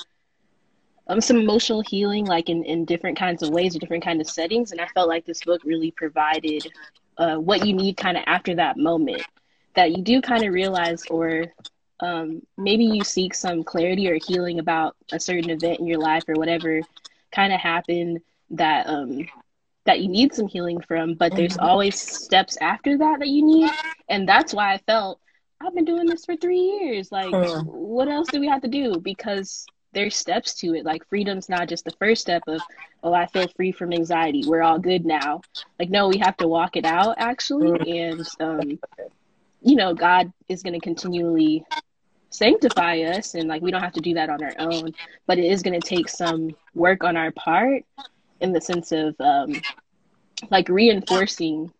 um, 1.08 1.20
some 1.20 1.36
emotional 1.36 1.82
healing, 1.82 2.24
like 2.24 2.48
in, 2.48 2.64
in 2.64 2.84
different 2.84 3.18
kinds 3.18 3.42
of 3.42 3.50
ways 3.50 3.76
or 3.76 3.78
different 3.78 4.04
kind 4.04 4.20
of 4.20 4.28
settings. 4.28 4.72
And 4.72 4.80
I 4.80 4.86
felt 4.94 5.08
like 5.08 5.26
this 5.26 5.44
book 5.44 5.62
really 5.64 5.90
provided 5.90 6.66
uh, 7.18 7.36
what 7.36 7.66
you 7.66 7.74
need 7.74 7.96
kind 7.96 8.16
of 8.16 8.24
after 8.26 8.54
that 8.54 8.76
moment 8.78 9.22
that 9.74 9.92
you 9.92 10.02
do 10.02 10.20
kind 10.22 10.44
of 10.44 10.54
realize 10.54 11.04
or 11.06 11.46
um, 12.02 12.42
maybe 12.58 12.84
you 12.84 13.04
seek 13.04 13.32
some 13.32 13.62
clarity 13.62 14.10
or 14.10 14.18
healing 14.26 14.58
about 14.58 14.96
a 15.12 15.20
certain 15.20 15.50
event 15.50 15.78
in 15.78 15.86
your 15.86 16.00
life 16.00 16.24
or 16.28 16.34
whatever 16.34 16.80
kind 17.30 17.52
of 17.52 17.60
happened 17.60 18.20
that 18.50 18.86
um 18.88 19.26
that 19.84 20.00
you 20.00 20.08
need 20.08 20.34
some 20.34 20.48
healing 20.48 20.80
from 20.80 21.14
but 21.14 21.34
there's 21.34 21.56
mm-hmm. 21.56 21.66
always 21.66 21.98
steps 21.98 22.58
after 22.60 22.98
that 22.98 23.18
that 23.20 23.28
you 23.28 23.44
need. 23.44 23.70
And 24.08 24.28
that's 24.28 24.52
why 24.52 24.74
i 24.74 24.78
felt 24.78 25.20
i've 25.60 25.74
been 25.74 25.84
doing 25.84 26.06
this 26.06 26.24
for 26.24 26.36
three 26.36 26.58
years. 26.60 27.10
Like 27.12 27.32
mm. 27.32 27.64
what 27.64 28.08
else 28.08 28.28
do 28.28 28.40
we 28.40 28.48
have 28.48 28.62
to 28.62 28.68
do? 28.68 28.98
Because 28.98 29.64
there's 29.92 30.16
steps 30.16 30.54
to 30.54 30.74
it. 30.74 30.84
Like 30.84 31.08
freedom's 31.08 31.48
not 31.48 31.68
just 31.68 31.84
the 31.84 31.92
first 31.92 32.20
step 32.20 32.42
of 32.48 32.60
oh 33.04 33.14
i 33.14 33.26
feel 33.26 33.46
free 33.56 33.70
from 33.72 33.92
anxiety. 33.92 34.42
We're 34.44 34.62
all 34.62 34.78
good 34.78 35.06
now. 35.06 35.40
Like 35.78 35.88
no 35.88 36.08
we 36.08 36.18
have 36.18 36.36
to 36.38 36.48
walk 36.48 36.76
it 36.76 36.84
out 36.84 37.14
actually. 37.18 37.78
Mm. 37.78 38.10
and 38.10 38.28
um 38.40 38.78
you 39.64 39.76
know 39.76 39.94
god 39.94 40.32
is 40.48 40.64
going 40.64 40.74
to 40.74 40.80
continually 40.80 41.64
sanctify 42.32 42.98
us 43.00 43.34
and 43.34 43.48
like 43.48 43.62
we 43.62 43.70
don't 43.70 43.82
have 43.82 43.92
to 43.92 44.00
do 44.00 44.14
that 44.14 44.30
on 44.30 44.42
our 44.42 44.54
own 44.58 44.92
but 45.26 45.38
it 45.38 45.44
is 45.44 45.62
going 45.62 45.78
to 45.78 45.86
take 45.86 46.08
some 46.08 46.50
work 46.74 47.04
on 47.04 47.16
our 47.16 47.30
part 47.30 47.84
in 48.40 48.52
the 48.52 48.60
sense 48.60 48.92
of 48.92 49.14
um, 49.20 49.54
like 50.50 50.68
reinforcing 50.68 51.72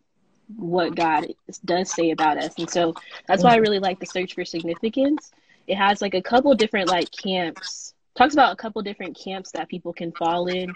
what 0.55 0.95
God 0.95 1.27
does 1.65 1.91
say 1.91 2.11
about 2.11 2.37
us. 2.37 2.53
And 2.57 2.69
so 2.69 2.93
that's 3.27 3.43
why 3.43 3.53
I 3.53 3.57
really 3.57 3.79
like 3.79 3.99
the 3.99 4.05
search 4.05 4.33
for 4.33 4.45
significance. 4.45 5.31
It 5.67 5.75
has 5.75 6.01
like 6.01 6.13
a 6.13 6.21
couple 6.21 6.53
different 6.55 6.87
like 6.87 7.11
camps, 7.11 7.93
talks 8.15 8.33
about 8.33 8.53
a 8.53 8.55
couple 8.55 8.81
different 8.81 9.17
camps 9.17 9.51
that 9.51 9.69
people 9.69 9.93
can 9.93 10.11
fall 10.11 10.47
in. 10.47 10.73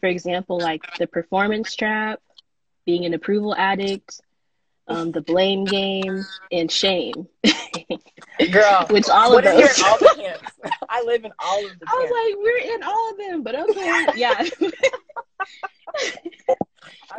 For 0.00 0.06
example, 0.06 0.58
like 0.58 0.82
the 0.98 1.06
performance 1.06 1.74
trap, 1.74 2.20
being 2.84 3.04
an 3.04 3.14
approval 3.14 3.54
addict, 3.56 4.20
um, 4.86 5.12
the 5.12 5.22
blame 5.22 5.64
game, 5.64 6.24
and 6.52 6.70
shame. 6.70 7.26
Girl, 8.50 8.86
which 8.90 9.08
all 9.08 9.36
of 9.36 9.44
those. 9.44 9.82
all 9.82 9.98
the 9.98 10.14
camps. 10.16 10.52
I 10.88 11.02
live 11.02 11.24
in 11.24 11.32
all 11.38 11.64
of 11.64 11.78
the. 11.78 11.86
I 11.86 11.94
was 11.94 12.10
like, 12.10 12.34
we're 12.42 12.74
in 12.74 12.82
all 12.82 13.10
of 13.10 13.18
them, 13.18 13.42
but 13.42 13.54
okay, 13.70 14.06
yeah. 14.16 14.44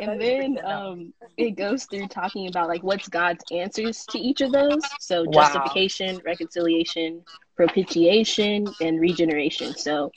and 0.00 0.20
then 0.20 0.58
um, 0.64 1.14
it 1.36 1.52
goes 1.52 1.84
through 1.84 2.08
talking 2.08 2.48
about 2.48 2.68
like 2.68 2.82
what's 2.82 3.08
God's 3.08 3.44
answers 3.50 4.04
to 4.10 4.18
each 4.18 4.42
of 4.42 4.52
those. 4.52 4.82
So 5.00 5.24
wow. 5.24 5.42
justification, 5.42 6.20
reconciliation, 6.24 7.24
propitiation, 7.54 8.66
and 8.80 9.00
regeneration. 9.00 9.74
So, 9.74 10.12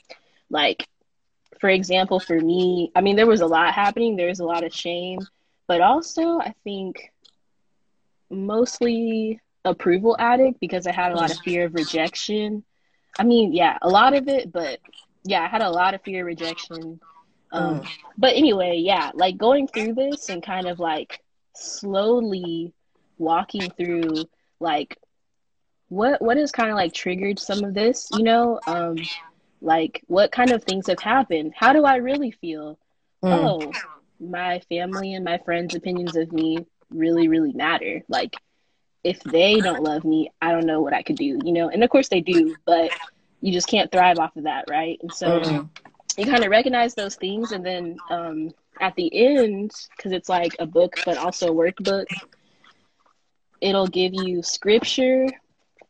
like, 0.50 0.86
for 1.60 1.70
example, 1.70 2.20
for 2.20 2.38
me, 2.38 2.92
I 2.94 3.00
mean, 3.00 3.16
there 3.16 3.26
was 3.26 3.40
a 3.40 3.46
lot 3.46 3.72
happening. 3.72 4.16
There 4.16 4.28
was 4.28 4.40
a 4.40 4.44
lot 4.44 4.64
of 4.64 4.74
shame, 4.74 5.20
but 5.66 5.80
also 5.80 6.40
I 6.40 6.54
think 6.62 7.10
mostly 8.28 9.40
approval 9.64 10.16
addict 10.18 10.60
because 10.60 10.86
I 10.86 10.92
had 10.92 11.12
a 11.12 11.16
lot 11.16 11.30
of 11.30 11.38
fear 11.38 11.66
of 11.66 11.74
rejection. 11.74 12.64
I 13.18 13.24
mean, 13.24 13.52
yeah, 13.52 13.76
a 13.82 13.88
lot 13.88 14.14
of 14.14 14.28
it, 14.28 14.52
but 14.52 14.78
yeah, 15.24 15.42
I 15.42 15.48
had 15.48 15.62
a 15.62 15.70
lot 15.70 15.94
of 15.94 16.02
fear 16.02 16.20
of 16.22 16.26
rejection 16.26 17.00
um, 17.52 17.80
mm. 17.80 17.88
But 18.16 18.36
anyway, 18.36 18.78
yeah, 18.78 19.10
like 19.14 19.36
going 19.36 19.66
through 19.66 19.94
this 19.94 20.28
and 20.28 20.42
kind 20.42 20.68
of 20.68 20.78
like 20.78 21.20
slowly 21.54 22.72
walking 23.18 23.70
through 23.70 24.24
like 24.60 24.96
what 25.88 26.22
what 26.22 26.36
has 26.36 26.52
kind 26.52 26.70
of 26.70 26.76
like 26.76 26.94
triggered 26.94 27.38
some 27.38 27.64
of 27.64 27.74
this, 27.74 28.08
you 28.12 28.22
know, 28.22 28.60
um, 28.66 28.96
like 29.60 30.02
what 30.06 30.32
kind 30.32 30.50
of 30.50 30.64
things 30.64 30.86
have 30.86 31.00
happened? 31.00 31.52
How 31.56 31.72
do 31.72 31.84
I 31.84 31.96
really 31.96 32.30
feel? 32.30 32.78
Mm. 33.22 33.32
Oh, 33.32 33.72
my 34.20 34.60
family 34.68 35.14
and 35.14 35.24
my 35.24 35.38
friends' 35.38 35.74
opinions 35.74 36.16
of 36.16 36.32
me 36.32 36.66
really, 36.90 37.28
really 37.28 37.52
matter. 37.52 38.02
Like 38.08 38.36
if 39.02 39.22
they 39.24 39.60
don't 39.60 39.82
love 39.82 40.04
me, 40.04 40.30
I 40.42 40.52
don't 40.52 40.66
know 40.66 40.80
what 40.80 40.92
I 40.92 41.02
could 41.02 41.16
do, 41.16 41.38
you 41.44 41.52
know. 41.52 41.68
And 41.68 41.82
of 41.82 41.90
course 41.90 42.08
they 42.08 42.20
do, 42.20 42.56
but 42.66 42.90
you 43.40 43.52
just 43.52 43.68
can't 43.68 43.90
thrive 43.90 44.18
off 44.18 44.36
of 44.36 44.44
that, 44.44 44.66
right? 44.68 44.98
And 45.02 45.12
so 45.12 45.40
mm 45.40 45.68
you 46.16 46.26
kind 46.26 46.44
of 46.44 46.50
recognize 46.50 46.94
those 46.94 47.14
things 47.16 47.52
and 47.52 47.64
then 47.64 47.96
um, 48.10 48.50
at 48.80 48.94
the 48.96 49.08
end 49.14 49.70
because 49.96 50.12
it's 50.12 50.28
like 50.28 50.54
a 50.58 50.66
book 50.66 51.00
but 51.04 51.16
also 51.16 51.50
a 51.50 51.54
workbook 51.54 52.04
it'll 53.60 53.86
give 53.86 54.12
you 54.12 54.42
scripture 54.42 55.26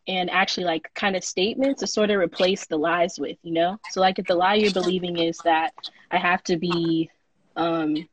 and 0.06 0.30
actually 0.30 0.64
like 0.64 0.88
kind 0.94 1.16
of 1.16 1.24
statements 1.24 1.80
to 1.80 1.86
sort 1.86 2.10
of 2.10 2.18
replace 2.20 2.66
the 2.66 2.76
lies 2.76 3.18
with 3.18 3.38
you 3.42 3.52
know 3.52 3.78
so 3.90 4.00
like 4.00 4.18
if 4.18 4.26
the 4.26 4.34
lie 4.34 4.54
you're 4.54 4.70
believing 4.70 5.18
is 5.18 5.38
that 5.38 5.72
i 6.12 6.16
have 6.18 6.42
to 6.44 6.56
be 6.56 7.10
um, 7.56 8.08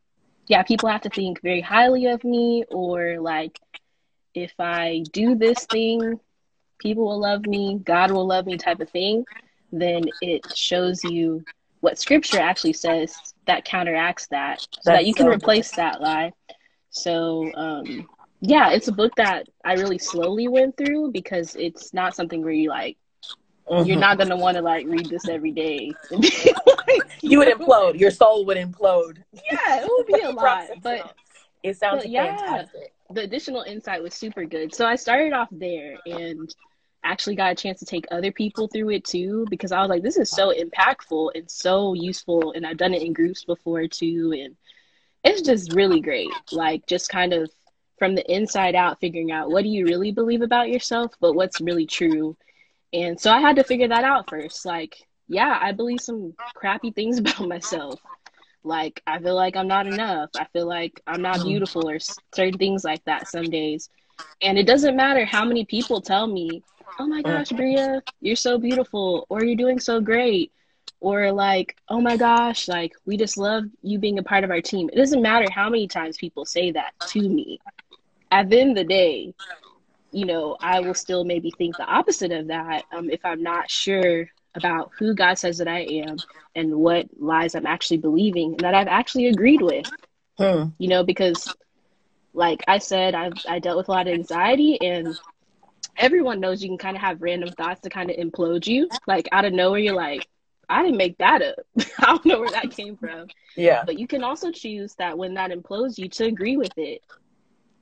yeah, 0.48 0.64
people 0.64 0.90
have 0.90 1.02
to 1.02 1.10
think 1.10 1.42
very 1.42 1.62
highly 1.62 2.08
of 2.08 2.24
me, 2.24 2.64
or 2.70 3.20
like 3.20 3.60
if 4.38 4.54
I 4.60 5.04
do 5.12 5.36
this 5.36 5.66
thing, 5.66 6.20
people 6.80 7.06
will 7.06 7.20
love 7.20 7.46
me, 7.46 7.80
God 7.84 8.12
will 8.12 8.28
love 8.28 8.46
me, 8.46 8.58
type 8.58 8.80
of 8.80 8.90
thing. 8.90 9.26
Then 9.72 10.06
it 10.22 10.56
shows 10.56 11.04
you 11.04 11.44
what 11.82 11.98
Scripture 11.98 12.40
actually 12.40 12.74
says 12.74 13.16
that 13.48 13.66
counteracts 13.66 14.28
that, 14.28 14.62
so 14.62 14.68
That's 14.86 14.98
that 15.00 15.06
you 15.06 15.14
can 15.14 15.26
so 15.26 15.34
replace 15.34 15.72
good. 15.72 15.78
that 15.78 16.02
lie. 16.02 16.34
So, 16.90 17.52
um, 17.56 18.08
yeah, 18.42 18.72
it's 18.72 18.88
a 18.88 18.92
book 18.94 19.16
that 19.16 19.48
I 19.66 19.74
really 19.74 19.98
slowly 19.98 20.48
went 20.48 20.78
through 20.78 21.12
because 21.12 21.56
it's 21.56 21.94
not 21.94 22.16
something 22.16 22.44
where 22.44 22.54
you 22.54 22.70
like 22.70 22.98
Mm-hmm. 23.70 23.88
You're 23.88 24.00
not 24.00 24.18
gonna 24.18 24.38
want 24.38 24.56
to 24.56 24.64
like 24.64 24.86
read 24.88 25.10
this 25.10 25.28
every 25.28 25.52
day. 25.52 25.92
like, 26.12 27.10
you 27.22 27.40
would 27.40 27.50
implode. 27.50 28.00
Your 28.00 28.12
soul 28.12 28.46
would 28.46 28.58
implode. 28.58 29.18
Yeah, 29.34 29.82
it 29.82 29.88
would 29.88 30.06
be 30.08 30.22
a 30.22 30.30
lot, 30.32 30.68
but 30.82 31.14
it 31.64 31.76
sounds 31.76 32.04
but 32.04 32.10
yeah, 32.10 32.38
fantastic. 32.38 32.94
The 33.12 33.22
additional 33.22 33.64
insight 33.64 34.04
was 34.04 34.14
super 34.14 34.46
good. 34.46 34.74
So 34.74 34.86
I 34.86 34.96
started 34.96 35.34
off 35.34 35.48
there 35.52 35.98
and 36.06 36.54
actually 37.04 37.36
got 37.36 37.52
a 37.52 37.56
chance 37.56 37.80
to 37.80 37.86
take 37.86 38.06
other 38.12 38.32
people 38.32 38.68
through 38.68 38.90
it 38.90 39.06
too 39.06 39.46
because 39.50 39.72
I 39.72 39.80
was 39.80 39.90
like, 39.90 40.04
this 40.04 40.18
is 40.18 40.30
so 40.30 40.54
impactful 40.54 41.32
and 41.36 41.50
so 41.50 41.94
useful, 41.94 42.52
and 42.54 42.66
I've 42.66 42.78
done 42.78 42.94
it 42.94 43.04
in 43.04 43.14
groups 43.14 43.46
before 43.46 43.88
too, 43.88 44.34
and 44.38 44.56
it's 45.24 45.42
just 45.42 45.74
really 45.74 46.02
great. 46.02 46.30
Like 46.52 46.86
just 46.88 47.10
kind 47.10 47.34
of 47.34 47.50
from 47.98 48.16
the 48.16 48.30
inside 48.34 48.76
out, 48.76 49.00
figuring 49.00 49.32
out 49.32 49.50
what 49.50 49.64
do 49.64 49.70
you 49.70 49.86
really 49.86 50.12
believe 50.12 50.42
about 50.42 50.70
yourself, 50.70 51.14
but 51.20 51.34
what's 51.34 51.62
really 51.62 51.86
true 51.86 52.36
and 52.94 53.20
so 53.20 53.32
I 53.32 53.40
had 53.40 53.58
to 53.58 53.64
figure 53.64 53.88
that 53.90 54.04
out 54.04 54.30
first. 54.30 54.66
Like, 54.66 54.96
yeah, 55.28 55.58
I 55.62 55.72
believe 55.72 56.02
some 56.02 56.34
crappy 56.56 56.92
things 56.92 57.18
about 57.20 57.48
myself. 57.48 58.00
Like, 58.68 59.02
I 59.08 59.20
feel 59.20 59.36
like 59.36 59.56
I'm 59.56 59.68
not 59.68 59.88
enough. 59.88 60.30
I 60.38 60.46
feel 60.54 60.68
like 60.68 61.02
I'm 61.08 61.22
not 61.22 61.38
mm-hmm. 61.38 61.48
beautiful 61.48 61.90
or 61.90 61.98
certain 62.34 62.58
things 62.58 62.84
like 62.84 63.04
that 63.06 63.28
some 63.28 63.50
days. 63.50 63.90
And 64.42 64.58
it 64.58 64.68
doesn't 64.68 64.96
matter 64.96 65.26
how 65.26 65.46
many 65.46 65.66
people 65.66 66.02
tell 66.02 66.28
me, 66.28 66.64
oh 67.00 67.08
my 67.08 67.22
gosh, 67.22 67.50
Bria, 67.50 68.02
you're 68.22 68.36
so 68.36 68.58
beautiful, 68.58 69.26
or 69.30 69.44
you're 69.44 69.56
doing 69.56 69.80
so 69.80 70.02
great, 70.02 70.52
or 71.00 71.32
like, 71.32 71.78
oh 71.90 72.02
my 72.02 72.18
gosh, 72.18 72.68
like, 72.68 72.94
we 73.06 73.18
just 73.18 73.38
love 73.38 73.66
you 73.84 74.00
being 74.00 74.20
a 74.20 74.24
part 74.24 74.44
of 74.44 74.50
our 74.50 74.62
team. 74.62 74.90
It 74.92 74.98
doesn't 74.98 75.22
matter 75.22 75.48
how 75.52 75.70
many 75.70 75.88
times 75.88 76.18
people 76.18 76.46
say 76.46 76.72
that 76.72 76.94
to 77.10 77.22
me. 77.22 77.60
At 78.32 78.50
the 78.50 78.60
end 78.60 78.72
of 78.72 78.78
the 78.78 78.84
day, 78.84 79.34
you 80.12 80.26
know, 80.26 80.58
I 80.60 80.80
will 80.80 80.94
still 80.94 81.24
maybe 81.24 81.52
think 81.58 81.78
the 81.78 81.86
opposite 81.86 82.32
of 82.32 82.48
that 82.48 82.86
um, 82.92 83.10
if 83.10 83.24
I'm 83.24 83.44
not 83.44 83.70
sure 83.70 84.28
about 84.58 84.92
who 84.98 85.14
God 85.14 85.38
says 85.38 85.58
that 85.60 85.68
I 85.68 85.80
am 85.82 86.18
and 86.56 86.76
what 86.76 87.08
lies 87.18 87.56
I'm 87.56 87.66
actually 87.66 87.98
believing 87.98 88.54
and 88.54 88.60
that 88.62 88.74
I've 88.74 88.88
actually 88.88 89.28
agreed 89.28 89.62
with. 89.62 89.90
Hmm. 90.38 90.66
You 90.78 90.90
know, 90.90 91.04
because 91.04 91.54
like 92.34 92.64
I 92.68 92.78
said, 92.78 93.16
I've 93.16 93.34
I 93.48 93.60
dealt 93.60 93.78
with 93.78 93.88
a 93.88 93.92
lot 93.92 94.08
of 94.08 94.14
anxiety 94.14 94.80
and 94.82 95.18
everyone 95.98 96.40
knows 96.40 96.62
you 96.62 96.70
can 96.70 96.78
kind 96.78 96.96
of 96.96 97.02
have 97.02 97.22
random 97.22 97.52
thoughts 97.52 97.82
to 97.82 97.90
kind 97.90 98.10
of 98.10 98.18
implode 98.18 98.68
you. 98.68 98.90
Like 99.08 99.28
out 99.32 99.46
of 99.46 99.54
nowhere, 99.54 99.80
you're 99.80 99.96
like, 99.96 100.28
I 100.70 100.84
didn't 100.84 100.98
make 100.98 101.18
that 101.18 101.42
up. 101.42 101.56
I 102.00 102.06
don't 102.06 102.26
know 102.26 102.40
where 102.40 102.52
that 102.52 102.72
came 102.72 102.98
from. 102.98 103.28
Yeah. 103.56 103.84
But 103.86 104.00
you 104.00 104.08
can 104.08 104.24
also 104.24 104.52
choose 104.52 104.96
that 104.96 105.18
when 105.18 105.34
that 105.36 105.52
implodes 105.52 105.98
you 105.98 106.10
to 106.10 106.26
agree 106.26 106.58
with 106.58 106.78
it 106.78 107.02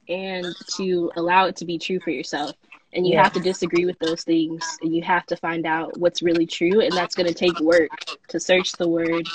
and 0.07 0.45
to 0.77 1.11
allow 1.15 1.45
it 1.45 1.55
to 1.57 1.65
be 1.65 1.77
true 1.77 1.99
for 1.99 2.11
yourself. 2.11 2.53
And 2.95 3.05
you 3.05 3.13
yeah. 3.13 3.23
have 3.23 3.33
to 3.33 3.41
disagree 3.41 3.85
with 3.85 3.99
those 3.99 4.23
things 4.23 4.77
and 4.81 4.95
you 4.95 5.03
have 5.03 5.25
to 5.27 5.35
find 5.35 5.65
out 5.65 5.97
what's 5.97 6.23
really 6.23 6.47
true. 6.47 6.79
And 6.79 6.93
that's 6.93 7.13
going 7.13 7.27
to 7.27 7.33
take 7.33 7.59
work 7.59 7.91
to 8.29 8.39
search 8.39 8.71
the 8.73 8.87
word, 8.87 9.27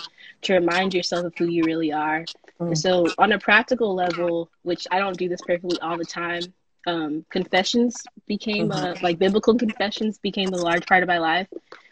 to 0.42 0.54
remind 0.54 0.94
yourself 0.94 1.26
of 1.26 1.34
who 1.36 1.46
you 1.46 1.64
really 1.64 1.92
are. 1.92 2.24
Mm. 2.58 2.76
So, 2.76 3.06
on 3.18 3.32
a 3.32 3.38
practical 3.38 3.94
level, 3.94 4.50
which 4.62 4.86
I 4.90 4.98
don't 4.98 5.16
do 5.16 5.28
this 5.28 5.40
perfectly 5.46 5.78
all 5.80 5.98
the 5.98 6.04
time, 6.04 6.42
um, 6.86 7.24
confessions 7.30 7.96
became 8.26 8.70
mm-hmm. 8.70 9.04
like 9.04 9.18
biblical 9.18 9.54
confessions 9.56 10.18
became 10.18 10.48
a 10.48 10.56
large 10.56 10.86
part 10.86 11.02
of 11.02 11.08
my 11.08 11.18
life, 11.18 11.48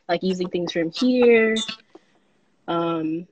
like 0.09 0.23
using 0.23 0.49
things 0.49 0.73
from 0.73 0.91
here. 0.91 1.55
Um, 2.67 3.27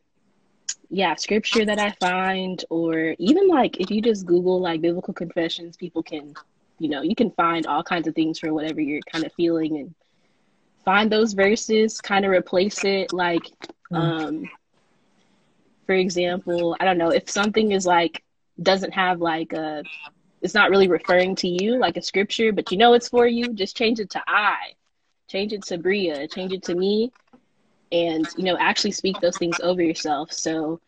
yeah, 0.89 1.15
scripture 1.17 1.65
that 1.65 1.79
I 1.79 1.91
find, 2.01 2.65
or 2.71 3.15
even 3.19 3.49
like 3.49 3.81
if 3.81 3.91
you 3.91 4.01
just 4.01 4.27
Google 4.27 4.61
like 4.61 4.81
biblical 4.81 5.15
confessions, 5.15 5.77
people 5.77 6.03
can, 6.03 6.35
you 6.79 6.89
know, 6.89 7.03
you 7.03 7.15
can 7.15 7.31
find 7.33 7.67
all 7.67 7.83
kinds 7.83 8.07
of 8.07 8.15
things 8.15 8.39
for 8.39 8.53
whatever 8.53 8.81
you're 8.81 9.01
kind 9.11 9.25
of 9.25 9.33
feeling 9.33 9.79
and 9.79 9.95
find 10.85 11.11
those 11.11 11.33
verses, 11.33 12.01
kind 12.01 12.25
of 12.25 12.31
replace 12.31 12.85
it. 12.85 13.13
Like, 13.13 13.43
mm. 13.93 13.97
um, 13.97 14.49
for 15.87 15.95
example, 15.95 16.77
I 16.81 16.85
don't 16.85 16.99
know 16.99 17.11
if 17.11 17.31
something 17.31 17.73
is 17.73 17.87
like 17.87 18.23
doesn't 18.63 18.93
have 18.93 19.21
like 19.21 19.53
a, 19.53 19.83
it's 20.43 20.55
not 20.55 20.71
really 20.71 20.89
referring 20.89 21.35
to 21.37 21.49
you 21.49 21.79
like 21.79 21.97
a 21.97 22.03
scripture, 22.03 22.53
but 22.53 22.71
you 22.71 22.79
know 22.79 22.95
it's 22.95 23.09
for 23.09 23.27
you. 23.27 23.53
Just 23.53 23.77
change 23.77 24.01
it 24.01 24.11
to 24.11 24.23
I, 24.27 24.73
change 25.29 25.53
it 25.53 25.63
to 25.65 25.79
Bria, 25.79 26.29
change 26.29 26.53
it 26.53 26.63
to 26.65 26.75
me 26.75 27.13
and 27.93 28.27
you 28.37 28.45
know 28.45 28.57
actually 28.59 28.91
speak 28.91 29.21
those 29.21 29.39
things 29.39 29.59
over 29.63 29.83
yourself 29.83 30.33
so 30.33 30.81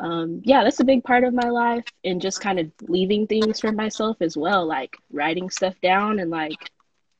um, 0.00 0.40
yeah 0.44 0.64
that's 0.64 0.80
a 0.80 0.84
big 0.84 1.04
part 1.04 1.24
of 1.24 1.34
my 1.34 1.48
life 1.48 1.84
and 2.04 2.20
just 2.20 2.40
kind 2.40 2.58
of 2.58 2.70
leaving 2.88 3.26
things 3.26 3.60
for 3.60 3.72
myself 3.72 4.16
as 4.20 4.36
well 4.36 4.66
like 4.66 4.96
writing 5.12 5.50
stuff 5.50 5.74
down 5.82 6.18
and 6.18 6.30
like 6.30 6.70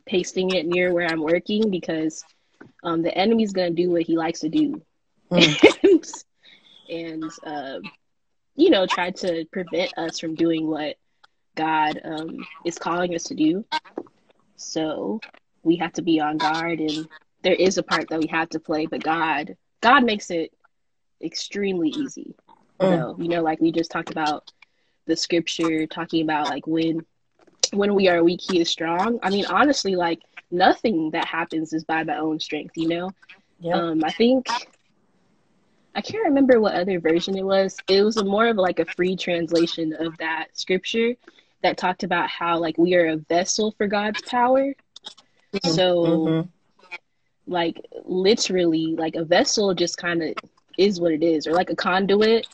pasting 0.06 0.50
it 0.50 0.66
near 0.66 0.92
where 0.92 1.06
i'm 1.06 1.22
working 1.22 1.70
because 1.70 2.24
um, 2.82 3.02
the 3.02 3.16
enemy's 3.16 3.52
going 3.52 3.74
to 3.74 3.82
do 3.82 3.90
what 3.90 4.02
he 4.02 4.16
likes 4.16 4.40
to 4.40 4.48
do 4.48 4.80
mm. 5.30 5.74
and, 5.82 6.04
and 6.90 7.30
uh, 7.44 7.78
you 8.56 8.70
know 8.70 8.86
try 8.86 9.10
to 9.10 9.44
prevent 9.52 9.96
us 9.96 10.18
from 10.18 10.34
doing 10.34 10.66
what 10.66 10.96
god 11.54 12.00
um, 12.04 12.46
is 12.64 12.78
calling 12.78 13.14
us 13.14 13.24
to 13.24 13.34
do 13.34 13.64
so 14.56 15.20
we 15.62 15.76
have 15.76 15.92
to 15.92 16.02
be 16.02 16.20
on 16.20 16.38
guard 16.38 16.80
and 16.80 17.06
there 17.42 17.54
is 17.54 17.78
a 17.78 17.82
part 17.82 18.08
that 18.08 18.20
we 18.20 18.26
have 18.28 18.48
to 18.50 18.60
play, 18.60 18.86
but 18.86 19.02
God, 19.02 19.56
God 19.80 20.04
makes 20.04 20.30
it 20.30 20.52
extremely 21.22 21.88
easy. 21.88 22.34
Mm. 22.80 22.98
So, 22.98 23.16
you 23.22 23.28
know, 23.28 23.42
like 23.42 23.60
we 23.60 23.72
just 23.72 23.90
talked 23.90 24.10
about 24.10 24.50
the 25.06 25.16
scripture 25.16 25.86
talking 25.86 26.22
about 26.22 26.48
like 26.48 26.66
when 26.66 27.04
when 27.72 27.94
we 27.94 28.08
are 28.08 28.24
weak, 28.24 28.40
he 28.42 28.60
is 28.60 28.68
strong. 28.68 29.18
I 29.22 29.30
mean, 29.30 29.46
honestly, 29.46 29.96
like 29.96 30.20
nothing 30.50 31.10
that 31.12 31.26
happens 31.26 31.72
is 31.72 31.84
by 31.84 32.02
my 32.02 32.16
own 32.16 32.40
strength, 32.40 32.76
you 32.76 32.88
know? 32.88 33.10
Yeah. 33.60 33.74
Um, 33.74 34.02
I 34.04 34.10
think 34.10 34.46
I 35.94 36.00
can't 36.00 36.24
remember 36.24 36.60
what 36.60 36.74
other 36.74 36.98
version 37.00 37.36
it 37.36 37.44
was. 37.44 37.76
It 37.88 38.02
was 38.02 38.16
a 38.16 38.24
more 38.24 38.48
of 38.48 38.56
like 38.56 38.78
a 38.78 38.86
free 38.86 39.16
translation 39.16 39.94
of 39.98 40.16
that 40.18 40.48
scripture 40.54 41.14
that 41.62 41.76
talked 41.76 42.02
about 42.02 42.28
how 42.28 42.58
like 42.58 42.78
we 42.78 42.94
are 42.94 43.08
a 43.08 43.16
vessel 43.16 43.72
for 43.76 43.86
God's 43.86 44.22
power. 44.22 44.74
Mm-hmm. 45.52 45.70
So 45.70 46.04
mm-hmm 46.04 46.48
like 47.50 47.84
literally 48.04 48.94
like 48.96 49.16
a 49.16 49.24
vessel 49.24 49.74
just 49.74 49.98
kind 49.98 50.22
of 50.22 50.34
is 50.78 51.00
what 51.00 51.12
it 51.12 51.22
is 51.22 51.46
or 51.46 51.52
like 51.52 51.68
a 51.68 51.76
conduit 51.76 52.46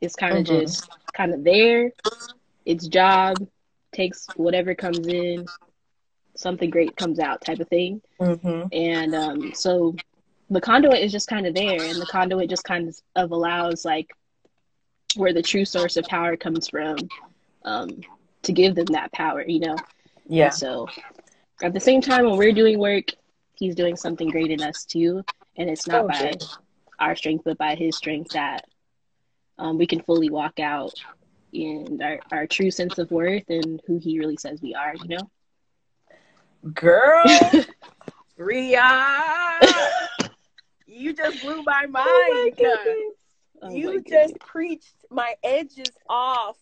is 0.00 0.14
kind 0.14 0.36
of 0.36 0.44
mm-hmm. 0.44 0.60
just 0.60 0.88
kind 1.12 1.32
of 1.32 1.44
there 1.44 1.92
its 2.64 2.86
job 2.88 3.36
takes 3.92 4.26
whatever 4.36 4.74
comes 4.74 5.06
in 5.06 5.46
something 6.34 6.70
great 6.70 6.96
comes 6.96 7.18
out 7.18 7.40
type 7.40 7.60
of 7.60 7.68
thing 7.68 8.00
mm-hmm. 8.20 8.66
and 8.72 9.14
um, 9.14 9.52
so 9.54 9.94
the 10.50 10.60
conduit 10.60 11.02
is 11.02 11.10
just 11.10 11.28
kind 11.28 11.46
of 11.46 11.54
there 11.54 11.82
and 11.82 12.00
the 12.00 12.06
conduit 12.06 12.50
just 12.50 12.64
kind 12.64 12.92
of 13.16 13.30
allows 13.30 13.84
like 13.84 14.10
where 15.16 15.32
the 15.32 15.42
true 15.42 15.64
source 15.64 15.96
of 15.96 16.04
power 16.04 16.36
comes 16.36 16.68
from 16.68 16.96
um, 17.64 17.88
to 18.42 18.52
give 18.52 18.74
them 18.74 18.86
that 18.86 19.10
power 19.12 19.42
you 19.46 19.60
know 19.60 19.76
yeah 20.28 20.46
and 20.46 20.54
so 20.54 20.86
at 21.62 21.72
the 21.72 21.80
same 21.80 22.02
time 22.02 22.26
when 22.26 22.36
we're 22.36 22.52
doing 22.52 22.78
work 22.78 23.06
he's 23.56 23.74
doing 23.74 23.96
something 23.96 24.30
great 24.30 24.50
in 24.50 24.62
us 24.62 24.84
too. 24.84 25.24
And 25.56 25.68
it's 25.68 25.86
not 25.86 26.04
oh, 26.04 26.08
by 26.08 26.34
our 26.98 27.16
strength, 27.16 27.44
but 27.44 27.58
by 27.58 27.74
his 27.74 27.96
strength 27.96 28.32
that 28.32 28.64
um, 29.58 29.78
we 29.78 29.86
can 29.86 30.00
fully 30.02 30.30
walk 30.30 30.60
out 30.60 30.94
in 31.52 32.00
our, 32.02 32.18
our 32.32 32.46
true 32.46 32.70
sense 32.70 32.98
of 32.98 33.10
worth 33.10 33.48
and 33.48 33.80
who 33.86 33.98
he 33.98 34.18
really 34.18 34.36
says 34.36 34.60
we 34.60 34.74
are, 34.74 34.94
you 34.94 35.16
know? 35.16 35.30
Girl, 36.74 37.24
Ria, 38.36 39.60
you 40.86 41.12
just 41.12 41.40
blew 41.42 41.62
my 41.62 41.86
oh 41.86 41.90
mind. 41.90 42.54
Oh 42.60 43.06
my 43.62 43.70
you 43.70 44.02
just 44.02 44.38
preached 44.40 44.94
my 45.10 45.34
edges 45.42 45.90
off. 46.08 46.56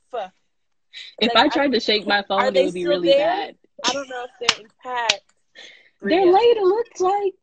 If 1.19 1.35
like, 1.35 1.37
I 1.37 1.49
tried 1.49 1.71
I, 1.71 1.75
to 1.75 1.81
shake 1.81 2.07
my 2.07 2.23
phone, 2.29 2.55
it 2.55 2.65
would 2.65 2.75
be 2.75 2.87
really 2.87 3.09
there? 3.09 3.27
bad. 3.27 3.57
I 3.85 3.93
don't 3.93 4.09
know 4.09 4.25
if 4.25 4.49
they're 4.49 4.65
intact. 4.65 5.23
They're 6.03 6.27
late. 6.27 6.57
It 6.57 6.63
looks 6.63 7.01
like. 7.01 7.35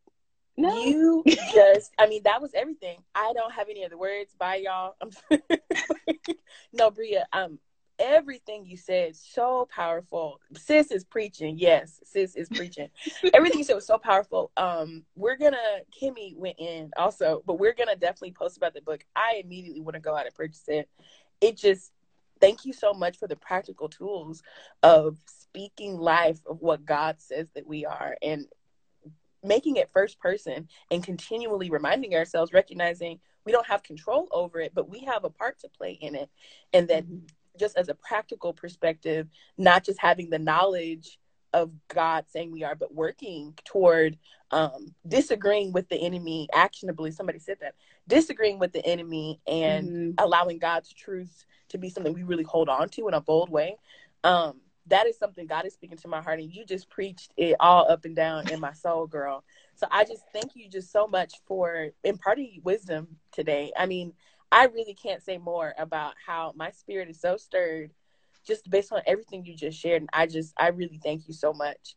No. 0.61 0.85
You 0.85 1.23
just, 1.53 1.91
I 1.97 2.07
mean, 2.07 2.23
that 2.23 2.41
was 2.41 2.51
everything. 2.53 2.97
I 3.15 3.33
don't 3.33 3.51
have 3.53 3.69
any 3.69 3.85
other 3.85 3.97
words. 3.97 4.33
Bye, 4.37 4.63
y'all. 4.65 4.95
no, 6.73 6.91
Bria. 6.91 7.25
Um, 7.33 7.59
everything 8.01 8.65
you 8.65 8.75
said 8.75 9.15
so 9.15 9.67
powerful. 9.73 10.39
Sis 10.57 10.91
is 10.91 11.03
preaching. 11.03 11.57
Yes, 11.57 11.99
sis 12.03 12.35
is 12.35 12.49
preaching. 12.49 12.89
everything 13.33 13.59
you 13.59 13.63
said 13.63 13.75
was 13.75 13.85
so 13.85 13.97
powerful. 13.97 14.51
Um, 14.57 15.03
we're 15.15 15.37
gonna 15.37 15.57
Kimmy 15.91 16.35
went 16.35 16.59
in 16.59 16.91
also, 16.97 17.43
but 17.45 17.59
we're 17.59 17.75
gonna 17.75 17.95
definitely 17.95 18.31
post 18.31 18.57
about 18.57 18.73
the 18.73 18.81
book. 18.81 19.05
I 19.15 19.41
immediately 19.43 19.81
want 19.81 19.95
to 19.95 20.01
go 20.01 20.15
out 20.15 20.25
and 20.25 20.35
purchase 20.35 20.63
it. 20.67 20.89
It 21.39 21.57
just 21.57 21.91
thank 22.39 22.65
you 22.65 22.73
so 22.73 22.93
much 22.93 23.17
for 23.17 23.27
the 23.27 23.35
practical 23.35 23.87
tools 23.87 24.41
of 24.81 25.17
speaking 25.27 25.97
life 25.97 26.39
of 26.47 26.59
what 26.61 26.85
God 26.85 27.17
says 27.19 27.47
that 27.53 27.67
we 27.67 27.85
are 27.85 28.17
and 28.21 28.47
making 29.43 29.77
it 29.77 29.89
first 29.93 30.19
person 30.19 30.67
and 30.89 31.03
continually 31.03 31.69
reminding 31.69 32.15
ourselves, 32.15 32.53
recognizing 32.53 33.19
we 33.45 33.51
don't 33.51 33.67
have 33.67 33.83
control 33.83 34.27
over 34.31 34.59
it, 34.59 34.73
but 34.73 34.89
we 34.89 34.99
have 35.01 35.23
a 35.23 35.29
part 35.29 35.59
to 35.59 35.69
play 35.69 35.97
in 35.99 36.15
it. 36.15 36.29
And 36.73 36.87
that 36.89 37.05
mm-hmm. 37.05 37.25
just 37.59 37.77
as 37.77 37.89
a 37.89 37.95
practical 37.95 38.53
perspective, 38.53 39.27
not 39.57 39.83
just 39.83 39.99
having 39.99 40.29
the 40.29 40.39
knowledge 40.39 41.19
of 41.53 41.71
God 41.87 42.25
saying 42.29 42.51
we 42.51 42.63
are, 42.63 42.75
but 42.75 42.93
working 42.93 43.53
toward 43.65 44.17
um, 44.51 44.93
disagreeing 45.07 45.73
with 45.73 45.89
the 45.89 45.97
enemy 45.97 46.47
actionably. 46.53 47.11
Somebody 47.11 47.39
said 47.39 47.57
that 47.61 47.75
disagreeing 48.07 48.59
with 48.59 48.73
the 48.73 48.85
enemy 48.85 49.39
and 49.47 49.89
mm-hmm. 49.89 50.11
allowing 50.17 50.59
God's 50.59 50.93
truth 50.93 51.45
to 51.69 51.77
be 51.77 51.89
something 51.89 52.13
we 52.13 52.23
really 52.23 52.43
hold 52.43 52.69
on 52.69 52.89
to 52.89 53.07
in 53.07 53.13
a 53.13 53.21
bold 53.21 53.49
way. 53.49 53.77
Um, 54.23 54.61
that 54.87 55.07
is 55.07 55.17
something 55.17 55.45
God 55.47 55.65
is 55.65 55.73
speaking 55.73 55.97
to 55.97 56.07
my 56.07 56.21
heart, 56.21 56.39
and 56.39 56.51
you 56.53 56.65
just 56.65 56.89
preached 56.89 57.33
it 57.37 57.55
all 57.59 57.89
up 57.89 58.05
and 58.05 58.15
down 58.15 58.49
in 58.49 58.59
my 58.59 58.73
soul, 58.73 59.07
girl. 59.07 59.43
So 59.75 59.87
I 59.91 60.03
just 60.05 60.23
thank 60.33 60.55
you 60.55 60.69
just 60.69 60.91
so 60.91 61.07
much 61.07 61.33
for 61.45 61.89
imparting 62.03 62.61
wisdom 62.63 63.17
today. 63.31 63.71
I 63.77 63.85
mean, 63.85 64.13
I 64.51 64.65
really 64.65 64.93
can't 64.93 65.23
say 65.23 65.37
more 65.37 65.73
about 65.77 66.13
how 66.25 66.53
my 66.55 66.71
spirit 66.71 67.09
is 67.09 67.19
so 67.21 67.37
stirred 67.37 67.91
just 68.45 68.69
based 68.69 68.91
on 68.91 69.01
everything 69.05 69.45
you 69.45 69.55
just 69.55 69.79
shared. 69.79 70.01
And 70.01 70.09
I 70.13 70.25
just, 70.27 70.53
I 70.57 70.69
really 70.69 70.99
thank 71.01 71.27
you 71.27 71.33
so 71.33 71.53
much. 71.53 71.95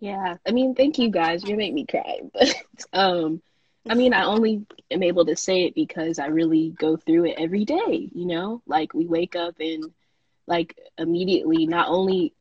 Yeah. 0.00 0.36
I 0.46 0.52
mean, 0.52 0.74
thank 0.74 0.98
you 0.98 1.10
guys. 1.10 1.44
You 1.44 1.56
make 1.56 1.72
me 1.74 1.86
cry. 1.86 2.20
But, 2.32 2.54
um, 2.92 3.42
I 3.88 3.94
mean, 3.94 4.12
I 4.12 4.24
only 4.24 4.66
am 4.90 5.02
able 5.02 5.24
to 5.26 5.36
say 5.36 5.64
it 5.64 5.74
because 5.74 6.18
I 6.18 6.26
really 6.26 6.70
go 6.78 6.96
through 6.96 7.26
it 7.26 7.36
every 7.38 7.64
day, 7.64 8.08
you 8.12 8.26
know? 8.26 8.62
Like 8.66 8.94
we 8.94 9.06
wake 9.06 9.34
up 9.34 9.56
and 9.60 9.92
like 10.48 10.76
immediately 10.98 11.66
not 11.66 11.88
only 11.88 12.32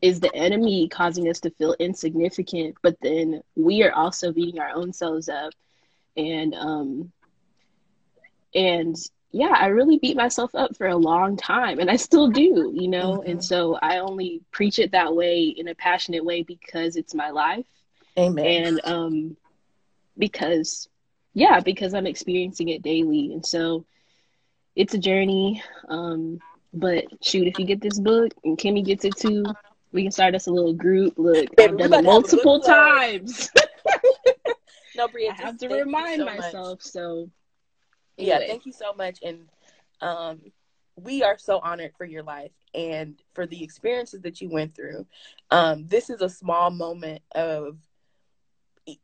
is 0.00 0.20
the 0.20 0.34
enemy 0.34 0.88
causing 0.88 1.28
us 1.28 1.40
to 1.40 1.50
feel 1.50 1.74
insignificant, 1.78 2.76
but 2.82 2.96
then 3.02 3.42
we 3.56 3.82
are 3.82 3.92
also 3.92 4.32
beating 4.32 4.60
our 4.60 4.70
own 4.70 4.92
selves 4.92 5.28
up. 5.28 5.52
And 6.16 6.54
um 6.54 7.12
and 8.54 8.96
yeah, 9.32 9.54
I 9.56 9.66
really 9.66 9.98
beat 9.98 10.16
myself 10.16 10.54
up 10.54 10.76
for 10.76 10.88
a 10.88 10.96
long 10.96 11.36
time 11.36 11.78
and 11.78 11.90
I 11.90 11.96
still 11.96 12.28
do, 12.28 12.72
you 12.74 12.88
know? 12.88 13.18
Mm-hmm. 13.18 13.30
And 13.30 13.44
so 13.44 13.78
I 13.80 13.98
only 13.98 14.40
preach 14.50 14.78
it 14.80 14.92
that 14.92 15.14
way 15.14 15.44
in 15.44 15.68
a 15.68 15.74
passionate 15.74 16.24
way 16.24 16.42
because 16.42 16.96
it's 16.96 17.14
my 17.14 17.30
life. 17.30 17.66
Amen. 18.18 18.44
And 18.46 18.80
um 18.84 19.36
because 20.18 20.88
yeah, 21.34 21.60
because 21.60 21.94
I'm 21.94 22.06
experiencing 22.06 22.70
it 22.70 22.82
daily. 22.82 23.32
And 23.32 23.44
so 23.44 23.84
it's 24.74 24.94
a 24.94 24.98
journey. 24.98 25.62
Um 25.88 26.40
but 26.72 27.04
shoot, 27.22 27.46
if 27.46 27.58
you 27.58 27.64
get 27.64 27.80
this 27.80 27.98
book 27.98 28.32
and 28.44 28.56
Kimmy 28.58 28.84
gets 28.84 29.04
it 29.04 29.16
too, 29.16 29.44
we 29.92 30.02
can 30.02 30.12
start 30.12 30.34
us 30.34 30.46
a 30.46 30.52
little 30.52 30.72
group. 30.72 31.14
Look, 31.16 31.48
I've 31.58 31.76
done 31.76 31.92
it 31.92 32.04
multiple 32.04 32.60
times. 32.60 33.50
no, 34.96 35.08
Bria, 35.08 35.30
I 35.30 35.34
have 35.34 35.58
to 35.58 35.68
remind 35.68 36.20
so 36.20 36.24
myself. 36.26 36.68
Much. 36.68 36.82
So, 36.82 37.30
anyway. 38.18 38.28
yeah, 38.28 38.38
thank 38.38 38.66
you 38.66 38.72
so 38.72 38.92
much, 38.92 39.18
and 39.22 39.48
um, 40.00 40.40
we 40.96 41.22
are 41.22 41.38
so 41.38 41.58
honored 41.58 41.92
for 41.96 42.04
your 42.04 42.22
life 42.22 42.52
and 42.74 43.20
for 43.34 43.46
the 43.46 43.62
experiences 43.62 44.20
that 44.22 44.40
you 44.40 44.48
went 44.48 44.74
through. 44.74 45.06
Um, 45.50 45.86
this 45.86 46.10
is 46.10 46.20
a 46.20 46.28
small 46.28 46.70
moment 46.70 47.22
of 47.34 47.76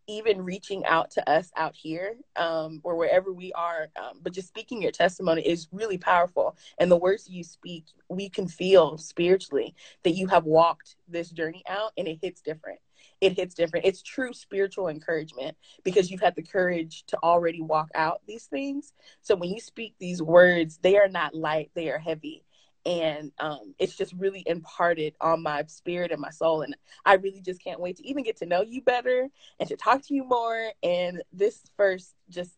even 0.07 0.42
reaching 0.42 0.85
out 0.85 1.11
to 1.12 1.29
us 1.29 1.51
out 1.57 1.75
here 1.75 2.16
um, 2.37 2.81
or 2.83 2.96
wherever 2.96 3.33
we 3.33 3.53
are, 3.53 3.88
um, 3.96 4.20
but 4.22 4.33
just 4.33 4.49
speaking 4.49 4.83
your 4.83 4.92
testimony 4.92 5.42
is 5.42 5.68
really 5.72 5.99
powerful. 5.99 6.57
And 6.79 6.90
the 6.90 6.96
words 6.96 7.29
you 7.29 7.44
speak, 7.44 7.85
we 8.09 8.29
can 8.29 8.49
feel 8.49 8.99
spiritually 8.99 9.75
that 10.05 10.12
you 10.12 10.27
have 10.29 10.44
walked 10.44 10.96
this 11.09 11.31
journey 11.31 11.62
out 11.68 11.92
and 11.96 12.09
it 12.09 12.18
hits 12.22 12.40
different. 12.40 12.81
It 13.20 13.33
hits 13.33 13.55
different. 13.55 13.87
It's 13.87 14.03
true 14.03 14.33
spiritual 14.33 14.88
encouragement 14.88 15.57
because 15.85 16.11
you've 16.11 16.20
had 16.20 16.35
the 16.37 16.42
courage 16.42 17.05
to 17.09 17.18
already 17.22 17.62
walk 17.62 17.88
out 17.94 18.22
these 18.27 18.44
things. 18.44 18.92
So 19.22 19.35
when 19.37 19.51
you 19.51 19.61
speak 19.61 19.94
these 19.99 20.22
words, 20.22 20.79
they 20.83 20.96
are 20.96 21.09
not 21.09 21.35
light, 21.35 21.70
they 21.75 21.90
are 21.90 21.99
heavy 21.99 22.45
and 22.87 23.33
um, 23.40 23.75
it's 23.81 23.96
just 23.96 24.12
really 24.14 24.44
imparted 24.46 25.14
on 25.20 25.42
my 25.42 25.64
spirit 25.66 26.12
and 26.12 26.20
my 26.20 26.31
soul 26.31 26.62
and 26.62 26.77
i 27.05 27.14
really 27.14 27.40
just 27.40 27.62
can't 27.62 27.81
wait 27.81 27.96
to 27.96 28.07
even 28.07 28.22
get 28.22 28.37
to 28.37 28.46
know 28.46 28.62
you 28.62 28.81
better 28.81 29.29
and 29.59 29.68
to 29.68 29.77
talk 29.77 30.01
to 30.03 30.14
you 30.14 30.25
more 30.25 30.70
and 30.83 31.22
this 31.33 31.64
first 31.77 32.14
just 32.31 32.53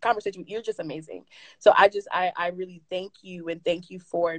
conversation 0.00 0.44
you're 0.46 0.62
just 0.62 0.80
amazing. 0.80 1.24
So 1.58 1.72
i 1.76 1.88
just 1.88 2.06
i, 2.12 2.30
I 2.36 2.48
really 2.48 2.82
thank 2.90 3.14
you 3.22 3.48
and 3.48 3.64
thank 3.64 3.90
you 3.90 3.98
for 3.98 4.38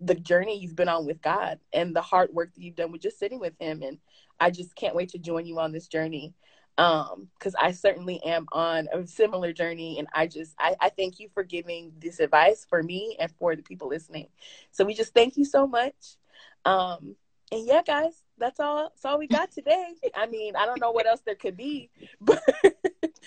the 0.00 0.14
journey 0.14 0.58
you've 0.58 0.76
been 0.76 0.88
on 0.88 1.06
with 1.06 1.20
god 1.20 1.58
and 1.72 1.96
the 1.96 2.02
hard 2.02 2.30
work 2.32 2.54
that 2.54 2.62
you've 2.62 2.76
done 2.76 2.92
with 2.92 3.00
just 3.02 3.18
sitting 3.18 3.40
with 3.40 3.54
him 3.58 3.82
and 3.82 3.98
i 4.38 4.50
just 4.50 4.76
can't 4.76 4.94
wait 4.94 5.08
to 5.08 5.18
join 5.18 5.46
you 5.46 5.58
on 5.58 5.72
this 5.72 5.88
journey 5.88 6.34
um 6.78 7.28
because 7.38 7.54
i 7.58 7.70
certainly 7.72 8.22
am 8.22 8.46
on 8.52 8.86
a 8.92 9.06
similar 9.06 9.52
journey 9.52 9.98
and 9.98 10.06
i 10.12 10.26
just 10.26 10.54
I, 10.58 10.74
I 10.80 10.88
thank 10.90 11.18
you 11.18 11.28
for 11.32 11.42
giving 11.42 11.92
this 11.98 12.20
advice 12.20 12.66
for 12.68 12.82
me 12.82 13.16
and 13.18 13.30
for 13.38 13.56
the 13.56 13.62
people 13.62 13.88
listening. 13.88 14.28
So 14.72 14.84
we 14.84 14.94
just 14.94 15.14
thank 15.14 15.36
you 15.36 15.44
so 15.44 15.66
much. 15.66 16.16
Um 16.64 17.16
and 17.52 17.66
yeah 17.66 17.82
guys 17.86 18.22
that's 18.38 18.60
all 18.60 18.90
that's 18.90 19.04
all 19.04 19.18
we 19.18 19.26
got 19.26 19.50
today. 19.50 19.94
I 20.14 20.26
mean 20.26 20.56
i 20.56 20.66
don't 20.66 20.80
know 20.80 20.90
what 20.90 21.06
else 21.06 21.20
there 21.24 21.34
could 21.34 21.56
be 21.56 21.90
but 22.20 22.42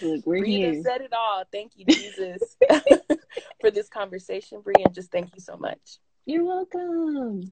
Look, 0.02 0.26
we're 0.26 0.46
here. 0.46 0.82
said 0.84 1.02
it 1.02 1.14
all. 1.14 1.44
Thank 1.52 1.74
you 1.76 1.86
jesus 1.86 2.56
for 3.62 3.72
this 3.72 3.90
conversation 3.90 4.62
Bria 4.62 4.90
just 4.92 5.12
thank 5.12 5.34
you 5.34 5.42
so 5.42 5.58
much. 5.58 5.98
You're 6.26 6.46
welcome 6.46 7.52